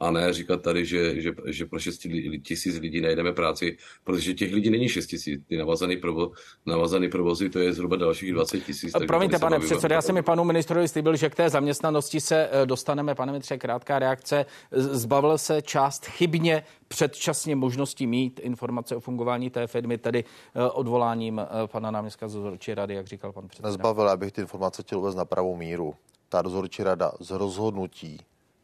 A 0.00 0.10
ne 0.10 0.32
říkat 0.32 0.62
tady, 0.62 0.86
že, 0.86 1.20
že, 1.20 1.32
že 1.46 1.66
pro 1.66 1.78
6 1.78 2.06
tisíc 2.42 2.78
lidí 2.78 3.00
najdeme 3.00 3.32
práci, 3.32 3.76
protože 4.04 4.34
těch 4.34 4.52
lidí 4.52 4.70
není 4.70 4.88
6 4.88 5.06
tisíc. 5.06 5.40
Ty 5.48 5.56
navazaný, 5.56 5.96
provo, 5.96 6.30
navazaný 6.66 7.08
provozy, 7.08 7.50
to 7.50 7.58
je 7.58 7.72
zhruba 7.72 7.96
dalších 7.96 8.32
20 8.32 8.60
tisíc. 8.60 8.92
Promiňte, 9.06 9.38
pane 9.38 9.58
předsedo, 9.58 9.94
já 9.94 10.02
jsem 10.02 10.14
mi 10.14 10.22
panu 10.22 10.44
ministrovi 10.44 10.88
slíbil, 10.88 11.16
že 11.16 11.30
k 11.30 11.34
té 11.34 11.50
zaměstnanosti 11.50 12.20
se 12.20 12.48
eh, 12.52 12.66
dostaneme. 12.66 13.14
Pane 13.14 13.32
ministře, 13.32 13.58
krátká 13.58 13.98
reakce. 13.98 14.46
Zbavil 14.72 15.38
se 15.38 15.62
část 15.62 16.06
chybně 16.06 16.62
předčasně 16.88 17.56
možností 17.56 18.06
mít 18.06 18.40
informace 18.42 18.96
o 18.96 19.00
fungování 19.00 19.50
té 19.50 19.66
firmy, 19.66 19.98
tedy 19.98 20.24
eh, 20.54 20.70
odvoláním 20.70 21.38
eh, 21.38 21.66
pana 21.66 21.90
náměstka 21.90 22.28
z 22.28 22.34
dozorčí 22.34 22.74
rady, 22.74 22.94
jak 22.94 23.06
říkal 23.06 23.32
pan 23.32 23.48
předseda. 23.48 23.68
Nezbavil, 23.68 24.08
abych 24.08 24.32
ty 24.32 24.40
informace 24.40 24.82
chtěl 24.82 24.98
uvést 24.98 25.14
na 25.14 25.24
pravou 25.24 25.56
míru. 25.56 25.94
Ta 26.28 26.42
dozorčí 26.42 26.82
rada 26.82 27.12
z 27.20 27.30
rozhodnutí 27.30 28.18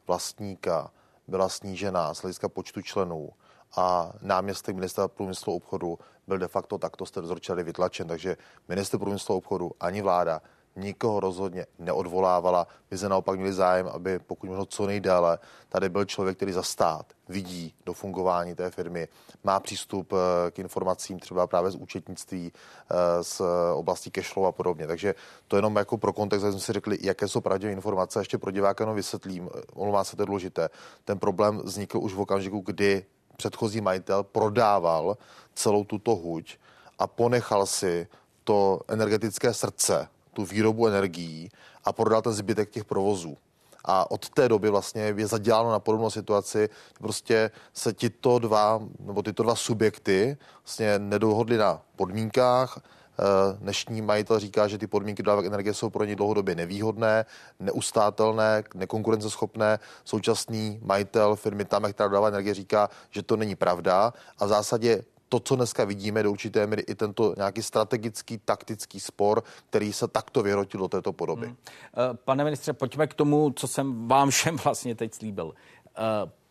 vlastníka 0.07 0.91
byla 1.29 1.49
snížena 1.49 2.15
z 2.15 2.23
hlediska 2.23 2.49
počtu 2.49 2.83
členů 2.83 3.31
a 3.77 4.13
náměstek 4.21 4.75
ministra 4.75 5.09
průmyslu 5.09 5.55
obchodu 5.55 5.99
byl 6.27 6.39
de 6.39 6.49
facto 6.49 6.79
takto 6.79 7.07
z 7.07 7.11
té 7.11 7.21
vytlačen. 7.63 8.09
Takže 8.09 8.37
minister 8.69 9.01
průmyslu 9.01 9.37
obchodu 9.37 9.71
ani 9.81 10.03
vláda 10.03 10.43
nikoho 10.77 11.21
rozhodně 11.21 11.67
neodvolávala. 11.79 12.67
My 12.91 12.99
se 12.99 13.09
naopak 13.09 13.39
měli 13.39 13.53
zájem, 13.53 13.89
aby 13.89 14.19
pokud 14.19 14.47
možno 14.47 14.67
co 14.67 14.87
nejdéle 14.87 15.39
tady 15.69 15.89
byl 15.89 16.05
člověk, 16.05 16.37
který 16.37 16.53
za 16.53 16.63
stát 16.63 17.07
vidí 17.29 17.75
do 17.87 17.93
fungování 17.93 18.55
té 18.55 18.71
firmy, 18.71 19.09
má 19.45 19.61
přístup 19.61 20.13
eh, 20.13 20.51
k 20.51 20.59
informacím 20.59 21.19
třeba 21.19 21.47
právě 21.47 21.71
z 21.71 21.77
účetnictví, 21.77 22.53
eh, 22.53 23.25
z 23.25 23.43
oblasti 23.75 24.11
cashflow 24.11 24.47
a 24.47 24.53
podobně. 24.53 24.87
Takže 24.87 25.15
to 25.49 25.57
jenom 25.57 25.77
jako 25.77 25.99
pro 25.99 26.13
kontext, 26.13 26.47
jsme 26.47 26.61
si 26.61 26.73
řekli, 26.73 26.99
jaké 27.01 27.29
jsou 27.29 27.41
pravdivé 27.41 27.73
informace. 27.73 28.21
Ještě 28.21 28.39
pro 28.39 28.51
diváka 28.51 28.85
jenom 28.85 28.97
vysvětlím, 28.97 29.51
eh, 29.55 29.61
omlouvám 29.75 30.05
se, 30.05 30.17
to 30.17 30.25
důležité. 30.25 30.69
Ten 31.05 31.19
problém 31.19 31.59
vznikl 31.65 31.99
už 31.99 32.15
v 32.15 32.21
okamžiku, 32.21 32.63
kdy 32.67 33.05
předchozí 33.37 33.81
majitel 33.81 34.23
prodával 34.23 35.17
celou 35.55 35.85
tuto 35.85 36.17
huť 36.17 36.57
a 36.99 37.07
ponechal 37.07 37.67
si 37.67 38.07
to 38.45 38.81
energetické 38.89 39.55
srdce 39.55 40.09
tu 40.35 40.45
výrobu 40.45 40.87
energií 40.87 41.51
a 41.85 41.93
prodal 41.93 42.23
ten 42.23 42.33
zbytek 42.33 42.71
těch 42.71 42.85
provozů. 42.85 43.37
A 43.85 44.11
od 44.11 44.29
té 44.29 44.49
doby 44.49 44.71
vlastně 44.71 45.03
je 45.03 45.27
zaděláno 45.27 45.71
na 45.71 45.79
podobnou 45.79 46.11
situaci, 46.11 46.69
prostě 46.99 47.51
se 47.73 47.93
tyto 47.93 48.39
dva, 48.39 48.83
nebo 49.01 49.23
tyto 49.23 49.43
dva 49.43 49.55
subjekty 49.55 50.37
vlastně 50.63 50.99
nedohodly 50.99 51.57
na 51.57 51.83
podmínkách, 51.97 52.79
eh, 52.79 53.23
Dnešní 53.59 54.03
majitel 54.03 54.39
říká, 54.39 54.69
že 54.69 54.79
ty 54.79 54.87
podmínky 54.87 55.23
dodávek 55.23 55.47
energie 55.47 55.75
jsou 55.75 55.91
pro 55.91 56.05
ně 56.05 56.17
dlouhodobě 56.17 56.55
nevýhodné, 56.55 57.27
neustátelné, 57.61 58.65
nekonkurenceschopné. 58.75 59.79
Současný 60.05 60.81
majitel 60.83 61.37
firmy 61.37 61.65
tam, 61.65 61.83
která 61.93 62.09
dodává 62.09 62.29
energie, 62.29 62.55
říká, 62.55 62.91
že 63.11 63.23
to 63.23 63.37
není 63.37 63.55
pravda 63.55 64.13
a 64.39 64.47
v 64.47 64.49
zásadě 64.49 65.05
to, 65.33 65.41
co 65.41 65.57
dneska 65.57 65.85
vidíme, 65.85 66.23
do 66.23 66.31
určité 66.31 66.67
míry 66.67 66.83
i 66.83 66.95
tento 66.95 67.35
nějaký 67.37 67.63
strategický, 67.63 68.39
taktický 68.39 69.01
spor, 69.01 69.43
který 69.71 69.93
se 69.93 70.09
takto 70.09 70.43
vyhrotil 70.43 70.81
do 70.81 70.89
této 70.89 71.13
podoby. 71.13 71.47
Hmm. 71.47 71.57
Eh, 71.67 72.17
pane 72.25 72.45
ministře, 72.45 72.73
pojďme 72.73 73.07
k 73.07 73.15
tomu, 73.15 73.53
co 73.57 73.69
jsem 73.69 74.09
vám 74.09 74.31
všem 74.31 74.57
vlastně 74.65 74.95
teď 74.95 75.15
slíbil. 75.15 75.55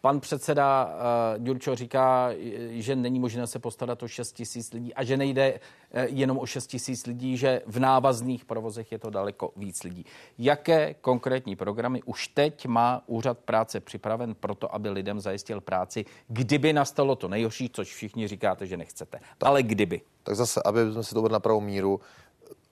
Eh, 0.01 0.07
Pan 0.11 0.19
předseda 0.19 0.85
uh, 0.85 1.43
Ďurčo 1.43 1.75
říká, 1.75 2.29
že 2.69 2.95
není 2.95 3.19
možné 3.19 3.47
se 3.47 3.59
postarat 3.59 4.03
o 4.03 4.07
6 4.07 4.31
tisíc 4.31 4.73
lidí 4.73 4.93
a 4.93 5.03
že 5.03 5.17
nejde 5.17 5.53
uh, 5.53 6.03
jenom 6.05 6.39
o 6.39 6.45
6 6.45 6.67
tisíc 6.67 7.05
lidí, 7.05 7.37
že 7.37 7.61
v 7.65 7.79
návazných 7.79 8.45
provozech 8.45 8.91
je 8.91 8.99
to 8.99 9.09
daleko 9.09 9.51
víc 9.55 9.83
lidí. 9.83 10.05
Jaké 10.37 10.93
konkrétní 10.93 11.55
programy 11.55 12.03
už 12.03 12.27
teď 12.27 12.65
má 12.65 13.03
úřad 13.07 13.37
práce 13.37 13.79
připraven 13.79 14.35
pro 14.35 14.55
to, 14.55 14.75
aby 14.75 14.89
lidem 14.89 15.19
zajistil 15.19 15.61
práci, 15.61 16.05
kdyby 16.27 16.73
nastalo 16.73 17.15
to 17.15 17.27
nejhorší, 17.27 17.69
což 17.73 17.93
všichni 17.93 18.27
říkáte, 18.27 18.67
že 18.67 18.77
nechcete. 18.77 19.19
Tak, 19.37 19.49
ale 19.49 19.63
kdyby. 19.63 20.01
Tak 20.23 20.35
zase, 20.35 20.61
aby 20.65 20.91
jsme 20.91 21.03
si 21.03 21.13
to 21.13 21.29
na 21.29 21.39
pravou 21.39 21.61
míru, 21.61 21.99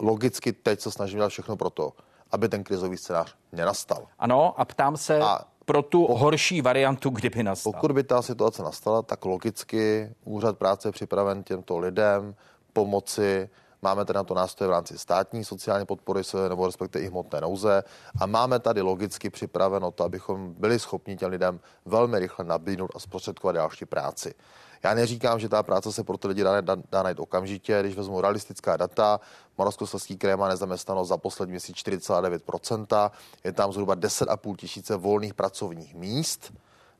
logicky 0.02 0.54
teď 0.54 0.80
se 0.80 0.92
snažíme 0.92 1.20
dělat 1.20 1.30
všechno 1.30 1.58
pro 1.58 1.70
to, 1.70 1.94
aby 2.32 2.50
ten 2.50 2.64
krizový 2.64 2.98
scénář 2.98 3.36
nenastal. 3.52 4.08
Ano, 4.20 4.60
a 4.60 4.66
ptám 4.66 4.98
se... 4.98 5.20
A 5.20 5.40
pro 5.70 5.82
tu 5.82 6.08
horší 6.08 6.62
variantu, 6.62 7.10
kdyby 7.10 7.44
nastala. 7.44 7.74
Pokud 7.74 7.92
by 7.92 8.04
ta 8.04 8.22
situace 8.22 8.64
nastala, 8.64 9.02
tak 9.02 9.26
logicky 9.26 10.10
úřad 10.26 10.58
práce 10.58 10.88
je 10.88 10.92
připraven 10.92 11.44
těmto 11.44 11.78
lidem 11.78 12.36
pomoci. 12.74 13.50
Máme 13.82 14.06
tady 14.06 14.18
na 14.18 14.24
to 14.24 14.34
nástroje 14.34 14.68
v 14.68 14.72
rámci 14.72 14.98
státní 14.98 15.44
sociální 15.44 15.86
podpory, 15.86 16.22
nebo 16.50 16.66
respektive 16.66 17.06
i 17.06 17.08
hmotné 17.08 17.42
nouze. 17.42 17.84
A 18.20 18.26
máme 18.26 18.60
tady 18.60 18.82
logicky 18.82 19.30
připraveno 19.30 19.92
to, 19.92 20.04
abychom 20.04 20.54
byli 20.58 20.80
schopni 20.80 21.18
těm 21.18 21.30
lidem 21.30 21.60
velmi 21.86 22.20
rychle 22.20 22.46
nabídnout 22.46 22.92
a 22.96 23.00
zprostředkovat 23.00 23.56
další 23.56 23.86
práci. 23.86 24.34
Já 24.84 24.94
neříkám, 24.94 25.40
že 25.40 25.50
ta 25.50 25.64
práce 25.64 25.94
se 25.94 26.04
pro 26.04 26.18
ty 26.18 26.28
lidi 26.28 26.44
dá, 26.44 26.62
dá, 26.62 26.78
dá 26.92 27.04
najít 27.04 27.20
okamžitě. 27.20 27.80
Když 27.82 27.96
vezmu 27.96 28.22
realistická 28.22 28.78
data, 28.78 29.20
Moravskoslezský 29.58 30.18
kraj 30.18 30.36
má 30.36 30.48
nezaměstnanost 30.48 31.08
za 31.08 31.18
poslední 31.18 31.52
měsíc 31.52 31.76
4,9%, 31.76 33.12
je 33.44 33.52
tam 33.52 33.74
zhruba 33.74 33.96
10,5 33.96 34.56
tisíce 34.56 34.96
volných 34.96 35.34
pracovních 35.34 35.96
míst 35.96 36.54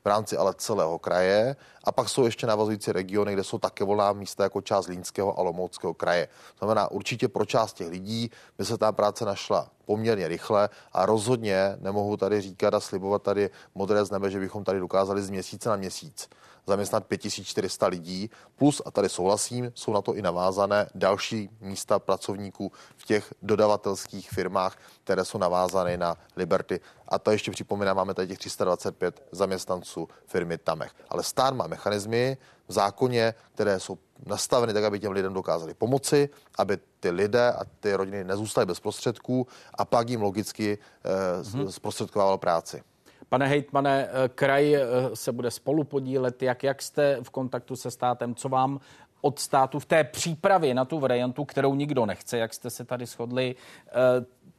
v 0.04 0.08
rámci 0.08 0.36
ale 0.36 0.54
celého 0.56 0.98
kraje. 0.98 1.56
A 1.84 1.92
pak 1.92 2.08
jsou 2.08 2.24
ještě 2.24 2.46
navazující 2.46 2.92
regiony, 2.92 3.32
kde 3.32 3.44
jsou 3.44 3.58
také 3.58 3.84
volná 3.84 4.12
místa 4.12 4.42
jako 4.42 4.60
část 4.60 4.86
Línského 4.86 5.38
a 5.38 5.42
Lomouckého 5.42 5.94
kraje. 5.94 6.28
To 6.54 6.66
znamená, 6.66 6.90
určitě 6.90 7.28
pro 7.28 7.44
část 7.44 7.72
těch 7.72 7.88
lidí 7.88 8.30
by 8.58 8.64
se 8.64 8.78
ta 8.78 8.92
práce 8.92 9.24
našla 9.24 9.70
poměrně 9.86 10.28
rychle 10.28 10.68
a 10.92 11.06
rozhodně 11.06 11.76
nemohu 11.80 12.16
tady 12.16 12.40
říkat 12.40 12.74
a 12.74 12.80
slibovat 12.80 13.22
tady 13.22 13.50
modré 13.74 14.04
z 14.04 14.10
nebe, 14.10 14.30
že 14.30 14.40
bychom 14.40 14.64
tady 14.64 14.80
dokázali 14.80 15.22
z 15.22 15.30
měsíce 15.30 15.68
na 15.68 15.76
měsíc 15.76 16.28
zaměstnat 16.66 17.06
5400 17.06 17.86
lidí, 17.86 18.30
plus, 18.56 18.82
a 18.84 18.90
tady 18.90 19.08
souhlasím, 19.08 19.72
jsou 19.74 19.92
na 19.92 20.02
to 20.02 20.14
i 20.14 20.22
navázané 20.22 20.88
další 20.94 21.50
místa 21.60 21.98
pracovníků 21.98 22.72
v 22.96 23.04
těch 23.04 23.34
dodavatelských 23.42 24.30
firmách, 24.30 24.78
které 25.04 25.24
jsou 25.24 25.38
navázané 25.38 25.96
na 25.96 26.16
Liberty. 26.36 26.80
A 27.08 27.18
to 27.18 27.30
ještě 27.30 27.50
připomínám, 27.50 27.96
máme 27.96 28.14
tady 28.14 28.28
těch 28.28 28.38
325 28.38 29.22
zaměstnanců 29.32 30.08
firmy 30.26 30.58
Tamech. 30.58 30.92
Ale 31.08 31.22
stát 31.22 31.54
má 31.54 31.66
mechanizmy 31.70 32.36
v 32.68 32.72
zákoně, 32.72 33.34
které 33.54 33.80
jsou 33.80 33.98
nastaveny 34.26 34.72
tak, 34.72 34.84
aby 34.84 35.00
těm 35.00 35.12
lidem 35.12 35.34
dokázali 35.34 35.74
pomoci, 35.74 36.28
aby 36.58 36.78
ty 37.00 37.10
lidé 37.10 37.52
a 37.52 37.64
ty 37.80 37.94
rodiny 37.94 38.24
nezůstaly 38.24 38.66
bez 38.66 38.80
prostředků 38.80 39.46
a 39.74 39.84
pak 39.84 40.08
jim 40.08 40.22
logicky 40.22 40.78
mm-hmm. 41.04 41.68
zprostředkovával 41.68 42.38
práci. 42.38 42.82
Pane 43.28 43.46
hejtmane, 43.46 44.08
eh, 44.08 44.28
kraj 44.28 44.74
eh, 44.74 44.86
se 45.14 45.32
bude 45.32 45.50
spolu 45.50 45.84
podílet. 45.84 46.42
Jak, 46.42 46.62
jak 46.62 46.82
jste 46.82 47.18
v 47.22 47.30
kontaktu 47.30 47.76
se 47.76 47.90
státem? 47.90 48.34
Co 48.34 48.48
vám 48.48 48.80
od 49.20 49.38
státu 49.38 49.78
v 49.78 49.84
té 49.84 50.04
přípravě 50.04 50.74
na 50.74 50.84
tu 50.84 51.00
variantu, 51.00 51.44
kterou 51.44 51.74
nikdo 51.74 52.06
nechce, 52.06 52.38
jak 52.38 52.54
jste 52.54 52.70
se 52.70 52.84
tady 52.84 53.06
shodli, 53.06 53.54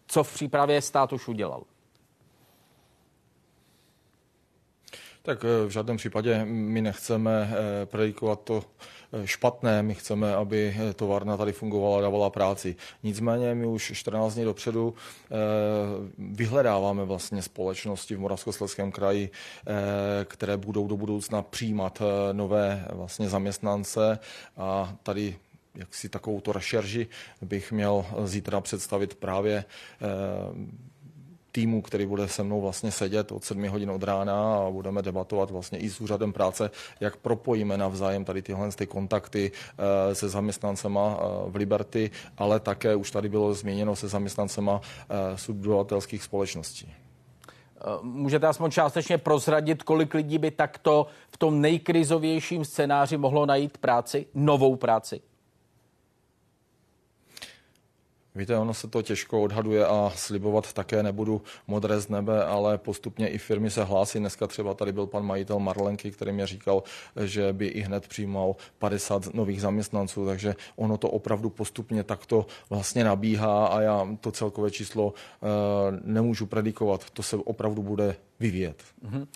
co 0.08 0.24
v 0.24 0.34
přípravě 0.34 0.82
stát 0.82 1.14
už 1.14 1.28
udělal? 1.28 1.64
Tak 5.22 5.44
v 5.44 5.70
žádném 5.70 5.98
případě 5.98 6.46
my 6.46 6.82
nechceme 6.82 7.52
predikovat 7.86 8.42
to 8.44 8.64
špatné. 9.26 9.84
My 9.84 9.96
chceme, 9.96 10.36
aby 10.36 10.76
továrna 10.96 11.38
tady 11.38 11.52
fungovala, 11.52 12.02
dávala 12.02 12.30
práci. 12.30 12.76
Nicméně 13.04 13.56
my 13.56 13.66
už 13.66 13.92
14 13.94 14.34
dní 14.34 14.44
dopředu 14.44 14.94
eh, 14.96 15.36
vyhledáváme 16.18 17.06
vlastně 17.06 17.42
společnosti 17.42 18.16
v 18.16 18.20
Moravskoslezském 18.20 18.92
kraji, 18.92 19.30
eh, 19.32 19.72
které 20.26 20.58
budou 20.58 20.88
do 20.88 20.98
budoucna 20.98 21.42
přijímat 21.42 22.02
eh, 22.02 22.34
nové 22.34 22.88
vlastně 22.92 23.30
zaměstnance 23.30 24.20
a 24.58 24.96
tady 25.04 25.36
jak 25.76 25.96
si 25.96 26.10
takovou 26.10 26.42
to 26.42 26.52
rešerži 26.52 27.08
bych 27.42 27.72
měl 27.72 28.06
zítra 28.24 28.62
představit 28.62 29.16
právě 29.16 29.66
týmu, 31.52 31.82
který 31.82 32.06
bude 32.06 32.28
se 32.28 32.44
mnou 32.44 32.62
vlastně 32.62 32.92
sedět 32.92 33.32
od 33.32 33.44
7 33.44 33.68
hodin 33.68 33.92
od 33.92 34.04
rána 34.04 34.56
a 34.56 34.70
budeme 34.72 35.02
debatovat 35.02 35.52
vlastně 35.52 35.80
i 35.80 35.90
s 35.90 36.02
úřadem 36.02 36.34
práce, 36.34 36.72
jak 37.00 37.18
propojíme 37.18 37.78
navzájem 37.78 38.26
tady 38.26 38.42
tyhle 38.42 38.72
ty 38.72 38.88
kontakty 38.88 39.52
eh, 39.52 40.16
se 40.16 40.30
zaměstnancema 40.30 41.20
eh, 41.20 41.50
v 41.50 41.56
Liberty, 41.56 42.12
ale 42.38 42.60
také 42.60 42.96
už 42.96 43.12
tady 43.12 43.30
bylo 43.30 43.54
změněno 43.54 43.96
se 43.96 44.08
zaměstnancema 44.08 44.82
eh, 44.82 45.38
subdodavatelských 45.38 46.24
společností. 46.24 46.94
Můžete 48.02 48.48
aspoň 48.48 48.72
částečně 48.72 49.18
prozradit, 49.18 49.84
kolik 49.84 50.14
lidí 50.14 50.38
by 50.38 50.52
takto 50.52 51.08
v 51.32 51.38
tom 51.38 51.62
nejkrizovějším 51.62 52.66
scénáři 52.66 53.18
mohlo 53.18 53.46
najít 53.46 53.78
práci, 53.78 54.26
novou 54.34 54.76
práci? 54.76 55.22
Víte, 58.36 58.58
ono 58.58 58.74
se 58.74 58.88
to 58.88 59.02
těžko 59.02 59.42
odhaduje 59.42 59.86
a 59.86 60.12
slibovat 60.16 60.74
také 60.74 61.04
nebudu 61.04 61.42
modré 61.68 62.00
z 62.00 62.10
nebe, 62.10 62.46
ale 62.46 62.78
postupně 62.78 63.28
i 63.28 63.38
firmy 63.38 63.70
se 63.72 63.84
hlásí. 63.84 64.20
Dneska 64.20 64.48
třeba 64.48 64.74
tady 64.74 64.92
byl 64.92 65.08
pan 65.08 65.26
majitel 65.26 65.60
Marlenky, 65.60 66.12
který 66.12 66.32
mě 66.32 66.48
říkal, 66.48 66.84
že 67.24 67.54
by 67.54 67.68
i 67.68 67.82
hned 67.82 68.08
přijímal 68.08 68.56
50 68.80 69.34
nových 69.34 69.62
zaměstnanců, 69.62 70.26
takže 70.26 70.56
ono 70.76 70.98
to 70.98 71.10
opravdu 71.10 71.50
postupně 71.50 72.04
takto 72.04 72.46
vlastně 72.70 73.04
nabíhá 73.04 73.68
a 73.68 73.82
já 73.82 74.08
to 74.22 74.32
celkové 74.32 74.72
číslo 74.72 75.06
uh, 75.06 75.12
nemůžu 76.04 76.46
predikovat. 76.46 77.10
To 77.10 77.24
se 77.24 77.36
opravdu 77.36 77.82
bude 77.84 78.16
vyvíjet. 78.42 78.84
Mhm. 79.02 79.28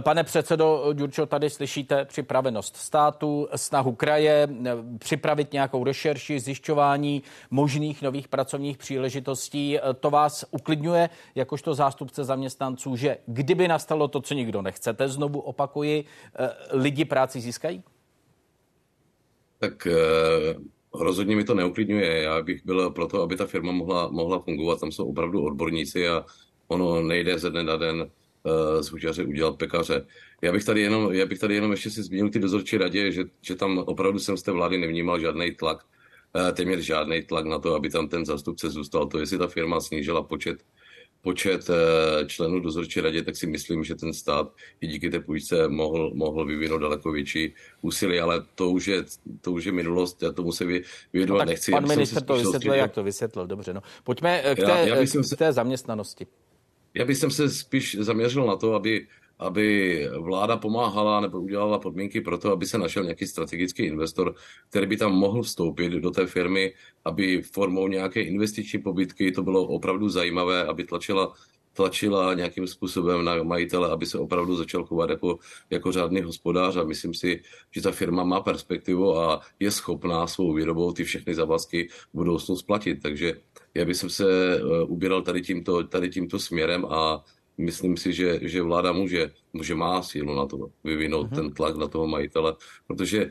Pane 0.00 0.24
předsedo 0.24 0.88
Ďurčo, 0.92 1.26
tady 1.26 1.50
slyšíte 1.50 2.04
připravenost 2.04 2.76
státu, 2.76 3.48
snahu 3.56 3.92
kraje 3.92 4.48
připravit 4.98 5.52
nějakou 5.52 5.84
rešerši, 5.84 6.40
zjišťování 6.40 7.22
možných 7.50 8.02
nových 8.02 8.28
pracovních 8.28 8.78
příležitostí. 8.78 9.78
To 10.00 10.10
vás 10.10 10.44
uklidňuje 10.50 11.10
jakožto 11.34 11.74
zástupce 11.74 12.24
zaměstnanců, 12.24 12.96
že 12.96 13.18
kdyby 13.26 13.68
nastalo 13.68 14.08
to, 14.08 14.20
co 14.20 14.34
nikdo 14.34 14.62
nechcete, 14.62 15.08
znovu 15.08 15.40
opakuji, 15.40 16.04
lidi 16.72 17.04
práci 17.04 17.40
získají? 17.40 17.82
Tak 19.58 19.86
Rozhodně 20.94 21.36
mi 21.36 21.44
to 21.44 21.54
neuklidňuje. 21.54 22.22
Já 22.22 22.42
bych 22.42 22.64
byl 22.64 22.90
pro 22.90 23.06
to, 23.06 23.22
aby 23.22 23.36
ta 23.36 23.46
firma 23.46 23.72
mohla, 23.72 24.08
mohla 24.08 24.38
fungovat. 24.38 24.80
Tam 24.80 24.92
jsou 24.92 25.10
opravdu 25.10 25.44
odborníci 25.44 26.08
a 26.08 26.24
ono 26.68 27.02
nejde 27.02 27.38
ze 27.38 27.50
dne 27.50 27.62
na 27.62 27.76
den 27.76 28.10
z 28.80 28.88
huťaře 28.88 29.24
udělat 29.24 29.56
pekaře. 29.56 30.06
Já 30.42 30.52
bych 30.52 30.64
tady 30.64 30.80
jenom, 30.80 31.12
já 31.12 31.26
bych 31.26 31.38
tady 31.38 31.54
jenom 31.54 31.70
ještě 31.70 31.90
si 31.90 32.02
zmínil 32.02 32.30
ty 32.30 32.38
dozorčí 32.38 32.78
radě, 32.78 33.12
že, 33.12 33.24
že 33.40 33.54
tam 33.54 33.78
opravdu 33.78 34.18
jsem 34.18 34.36
z 34.36 34.42
té 34.42 34.52
vlády 34.52 34.78
nevnímal 34.78 35.20
žádný 35.20 35.54
tlak, 35.54 35.84
uh, 36.34 36.50
téměř 36.50 36.80
žádný 36.80 37.22
tlak 37.22 37.46
na 37.46 37.58
to, 37.58 37.74
aby 37.74 37.90
tam 37.90 38.08
ten 38.08 38.26
zástupce 38.26 38.70
zůstal. 38.70 39.06
To, 39.06 39.18
jestli 39.18 39.38
ta 39.38 39.46
firma 39.46 39.80
snížila 39.80 40.22
počet 40.22 40.64
počet 41.22 41.70
eh, 41.70 42.26
členů 42.26 42.60
dozorčí 42.60 43.00
radě, 43.00 43.22
tak 43.22 43.36
si 43.36 43.46
myslím, 43.46 43.84
že 43.84 43.94
ten 43.94 44.12
stát 44.12 44.52
i 44.80 44.86
díky 44.86 45.10
té 45.10 45.20
půjčce 45.20 45.68
mohl, 45.68 46.10
mohl 46.14 46.46
vyvinout 46.46 46.80
daleko 46.80 47.12
větší 47.12 47.54
úsilí, 47.82 48.20
ale 48.20 48.44
to 48.54 48.70
už 48.70 48.86
je, 48.86 49.04
to 49.40 49.52
už 49.52 49.64
je 49.64 49.72
minulost, 49.72 50.22
já 50.22 50.32
tomu 50.32 50.52
se 50.52 50.64
věnovat 51.12 51.44
no, 51.44 51.50
nechci. 51.50 51.70
Pan 51.70 51.88
minister 51.88 52.22
to 52.22 52.34
vysvětlil, 52.34 52.74
jak 52.74 52.92
to 52.92 53.02
vysvětlil, 53.02 53.46
dobře. 53.46 53.74
No. 53.74 53.82
Pojďme 54.04 54.42
eh, 54.44 54.54
k 54.54 54.58
té, 54.58 54.62
já, 54.62 54.86
já 54.86 55.06
k 55.34 55.36
té 55.38 55.52
zaměstnanosti. 55.52 56.26
Já 56.94 57.04
bych 57.04 57.16
se 57.16 57.50
spíš 57.50 57.96
zaměřil 58.00 58.46
na 58.46 58.56
to, 58.56 58.74
aby 58.74 59.06
aby 59.42 60.08
vláda 60.18 60.56
pomáhala 60.56 61.20
nebo 61.20 61.40
udělala 61.40 61.78
podmínky 61.78 62.20
pro 62.20 62.38
to, 62.38 62.52
aby 62.52 62.66
se 62.66 62.78
našel 62.78 63.02
nějaký 63.02 63.26
strategický 63.26 63.82
investor, 63.82 64.34
který 64.70 64.86
by 64.86 64.96
tam 64.96 65.12
mohl 65.12 65.42
vstoupit 65.42 65.92
do 65.92 66.10
té 66.10 66.26
firmy, 66.26 66.74
aby 67.04 67.42
formou 67.42 67.88
nějaké 67.88 68.22
investiční 68.22 68.78
pobytky 68.78 69.32
to 69.32 69.42
bylo 69.42 69.66
opravdu 69.66 70.08
zajímavé, 70.08 70.64
aby 70.64 70.84
tlačila 70.84 71.32
tlačila 71.72 72.34
nějakým 72.34 72.66
způsobem 72.66 73.24
na 73.24 73.42
majitele, 73.42 73.90
aby 73.90 74.06
se 74.06 74.18
opravdu 74.18 74.56
začal 74.56 74.84
chovat 74.84 75.10
jako, 75.10 75.38
jako 75.70 75.92
řádný 75.92 76.22
hospodář 76.22 76.76
a 76.76 76.84
myslím 76.84 77.14
si, 77.14 77.42
že 77.70 77.82
ta 77.82 77.90
firma 77.90 78.24
má 78.24 78.40
perspektivu 78.40 79.18
a 79.18 79.40
je 79.60 79.70
schopná 79.70 80.26
svou 80.26 80.52
výrobou 80.54 80.92
ty 80.92 81.04
všechny 81.04 81.34
závazky 81.34 81.88
v 81.88 82.08
budoucnu 82.14 82.56
splatit. 82.56 83.02
Takže 83.02 83.34
já 83.74 83.84
bych 83.84 83.96
se 83.96 84.56
eh, 84.56 84.82
ubíral 84.82 85.22
tady 85.22 85.42
tímto, 85.42 85.84
tady 85.84 86.10
tímto 86.10 86.38
směrem 86.38 86.84
a 86.84 87.24
myslím 87.58 87.96
si, 87.96 88.12
že, 88.12 88.38
že 88.42 88.62
vláda 88.62 88.92
může, 88.92 89.30
může 89.52 89.74
má 89.74 90.02
sílu 90.02 90.34
na 90.34 90.46
to 90.46 90.70
vyvinout 90.84 91.26
mm-hmm. 91.26 91.34
ten 91.34 91.52
tlak 91.52 91.76
na 91.76 91.88
toho 91.88 92.06
majitele, 92.06 92.54
protože 92.86 93.30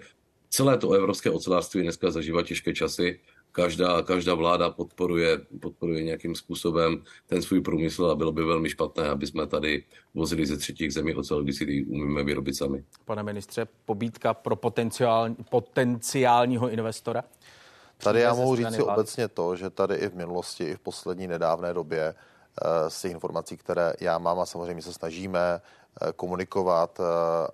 celé 0.49 0.77
to 0.77 0.91
evropské 0.91 1.29
ocelářství 1.29 1.81
dneska 1.81 2.11
zažívá 2.11 2.43
těžké 2.43 2.73
časy. 2.73 3.19
Každá, 3.51 4.01
každá 4.01 4.33
vláda 4.33 4.69
podporuje, 4.69 5.37
podporuje 5.61 6.03
nějakým 6.03 6.35
způsobem 6.35 7.03
ten 7.27 7.41
svůj 7.41 7.61
průmysl 7.61 8.05
a 8.05 8.15
bylo 8.15 8.31
by 8.31 8.43
velmi 8.43 8.69
špatné, 8.69 9.09
aby 9.09 9.27
jsme 9.27 9.47
tady 9.47 9.83
vozili 10.13 10.45
ze 10.45 10.57
třetích 10.57 10.93
zemí 10.93 11.15
ocel, 11.15 11.43
když 11.43 11.55
si 11.55 11.85
umíme 11.85 12.23
vyrobit 12.23 12.57
sami. 12.57 12.83
Pane 13.05 13.23
ministře, 13.23 13.67
pobídka 13.85 14.33
pro 14.33 14.55
potenciál, 14.55 15.35
potenciálního 15.49 16.69
investora? 16.69 17.23
Tady 18.03 18.21
já 18.21 18.33
mohu 18.33 18.55
říct 18.55 18.75
si 18.75 18.83
obecně 18.83 19.27
to, 19.27 19.55
že 19.55 19.69
tady 19.69 19.95
i 19.95 20.09
v 20.09 20.15
minulosti, 20.15 20.63
i 20.63 20.75
v 20.75 20.79
poslední 20.79 21.27
nedávné 21.27 21.73
době 21.73 22.15
Eh, 22.61 22.89
z 22.89 23.01
těch 23.01 23.11
informací, 23.11 23.57
které 23.57 23.93
já 23.99 24.17
mám 24.17 24.39
a 24.39 24.45
samozřejmě 24.45 24.83
se 24.83 24.93
snažíme 24.93 25.61
eh, 26.01 26.11
komunikovat 26.13 26.99
eh, 26.99 27.03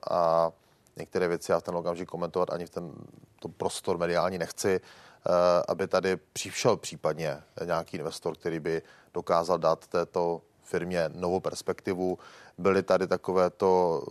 a 0.10 0.52
některé 0.96 1.28
věci 1.28 1.52
já 1.52 1.60
v 1.60 1.64
ten 1.64 1.76
okamžik 1.76 2.10
komentovat 2.10 2.50
ani 2.54 2.66
v 2.66 2.70
ten 2.70 2.94
to 3.40 3.50
prostor 3.50 3.98
mediální 3.98 4.38
nechci, 4.38 4.82
aby 5.68 5.88
tady 5.88 6.18
přišel 6.18 6.78
případně 6.78 7.44
nějaký 7.66 7.98
investor, 7.98 8.36
který 8.36 8.60
by 8.60 8.82
dokázal 9.14 9.58
dát 9.58 9.88
této 9.88 10.42
firmě 10.64 11.10
novou 11.14 11.40
perspektivu. 11.40 12.18
Byly 12.58 12.84
tady 12.84 13.08
takovéto 13.08 14.04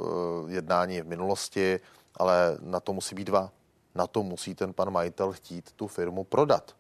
jednání 0.49 1.01
v 1.01 1.07
minulosti, 1.07 1.81
ale 2.15 2.59
na 2.61 2.81
to 2.81 2.93
musí 2.93 3.15
být 3.15 3.25
dva. 3.25 3.51
Na 3.97 4.07
to 4.07 4.23
musí 4.23 4.55
ten 4.55 4.73
pan 4.73 4.91
majitel 4.91 5.33
chtít 5.33 5.73
tu 5.73 5.87
firmu 5.87 6.25
prodat. 6.25 6.77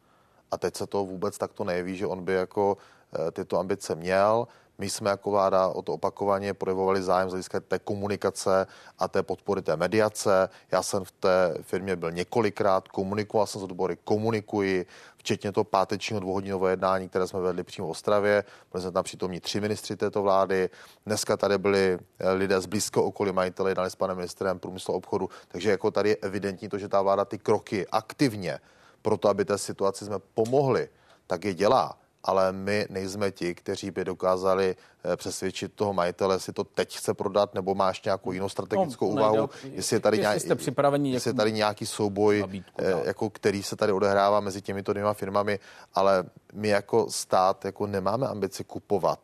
A 0.50 0.58
teď 0.58 0.76
se 0.76 0.86
to 0.86 1.04
vůbec 1.04 1.38
takto 1.38 1.64
nejeví, 1.64 1.96
že 1.96 2.06
on 2.06 2.24
by 2.24 2.32
jako 2.32 2.76
Eh, 3.14 3.30
tyto 3.30 3.58
ambice 3.58 3.94
měl. 3.94 4.48
My 4.78 4.90
jsme 4.90 5.10
jako 5.10 5.30
vláda 5.30 5.68
o 5.68 5.82
to 5.82 5.92
opakovaně 5.92 6.54
projevovali 6.54 7.02
zájem 7.02 7.28
z 7.28 7.32
hlediska 7.32 7.60
té 7.60 7.78
komunikace 7.78 8.66
a 8.98 9.08
té 9.08 9.22
podpory 9.22 9.62
té 9.62 9.76
mediace. 9.76 10.48
Já 10.72 10.82
jsem 10.82 11.04
v 11.04 11.10
té 11.10 11.54
firmě 11.62 11.96
byl 11.96 12.12
několikrát, 12.12 12.88
komunikoval 12.88 13.46
jsem 13.46 13.60
s 13.60 13.64
odbory, 13.64 13.96
komunikuji, 14.04 14.86
včetně 15.16 15.52
toho 15.52 15.64
pátečního 15.64 16.20
dvouhodinového 16.20 16.68
jednání, 16.68 17.08
které 17.08 17.26
jsme 17.26 17.40
vedli 17.40 17.62
přímo 17.62 17.88
v 17.88 17.90
Ostravě. 17.90 18.44
Byli 18.72 18.82
jsme 18.82 18.92
tam 18.92 19.04
přítomní 19.04 19.40
tři 19.40 19.60
ministři 19.60 19.96
této 19.96 20.22
vlády. 20.22 20.70
Dneska 21.06 21.36
tady 21.36 21.58
byli 21.58 21.98
eh, 22.18 22.32
lidé 22.32 22.60
z 22.60 22.66
blízkého 22.66 23.04
okolí 23.04 23.32
majitele, 23.32 23.70
jednali 23.70 23.90
s 23.90 23.96
panem 23.96 24.16
ministrem 24.16 24.58
průmyslu 24.58 24.94
a 24.94 24.96
obchodu. 24.96 25.28
Takže 25.48 25.70
jako 25.70 25.90
tady 25.90 26.08
je 26.08 26.16
evidentní 26.16 26.68
to, 26.68 26.78
že 26.78 26.88
ta 26.88 27.02
vláda 27.02 27.24
ty 27.24 27.38
kroky 27.38 27.86
aktivně 27.86 28.58
pro 29.02 29.16
to, 29.16 29.28
aby 29.28 29.44
té 29.44 29.58
situaci 29.58 30.04
jsme 30.04 30.18
pomohli, 30.18 30.88
tak 31.26 31.44
je 31.44 31.54
dělá 31.54 31.98
ale 32.26 32.52
my 32.52 32.86
nejsme 32.90 33.30
ti, 33.30 33.54
kteří 33.54 33.90
by 33.90 34.04
dokázali 34.04 34.76
eh, 35.04 35.16
přesvědčit 35.16 35.72
toho 35.74 35.92
majitele, 35.92 36.34
jestli 36.34 36.52
to 36.52 36.64
teď 36.64 36.96
chce 36.96 37.14
prodat, 37.14 37.54
nebo 37.54 37.74
máš 37.74 38.02
nějakou 38.02 38.32
jinou 38.32 38.48
strategickou 38.48 39.06
no, 39.06 39.12
úvahu, 39.12 39.50
nejde, 39.62 39.76
jestli 39.76 39.96
je 39.96 40.00
tady, 40.00 40.18
nějaký, 40.18 40.40
jste 40.40 40.54
připraveni 40.54 41.12
jestli 41.12 41.30
je 41.30 41.34
tady 41.34 41.52
nějaký 41.52 41.86
souboj, 41.86 42.40
nabídku, 42.40 42.82
eh, 42.82 43.02
jako 43.04 43.30
který 43.30 43.62
se 43.62 43.76
tady 43.76 43.92
odehrává 43.92 44.40
mezi 44.40 44.62
těmito 44.62 44.92
dvěma 44.92 45.14
firmami, 45.14 45.58
ale 45.94 46.24
my 46.52 46.68
jako 46.68 47.06
stát 47.10 47.64
jako 47.64 47.86
nemáme 47.86 48.26
ambici 48.26 48.64
kupovat 48.64 49.18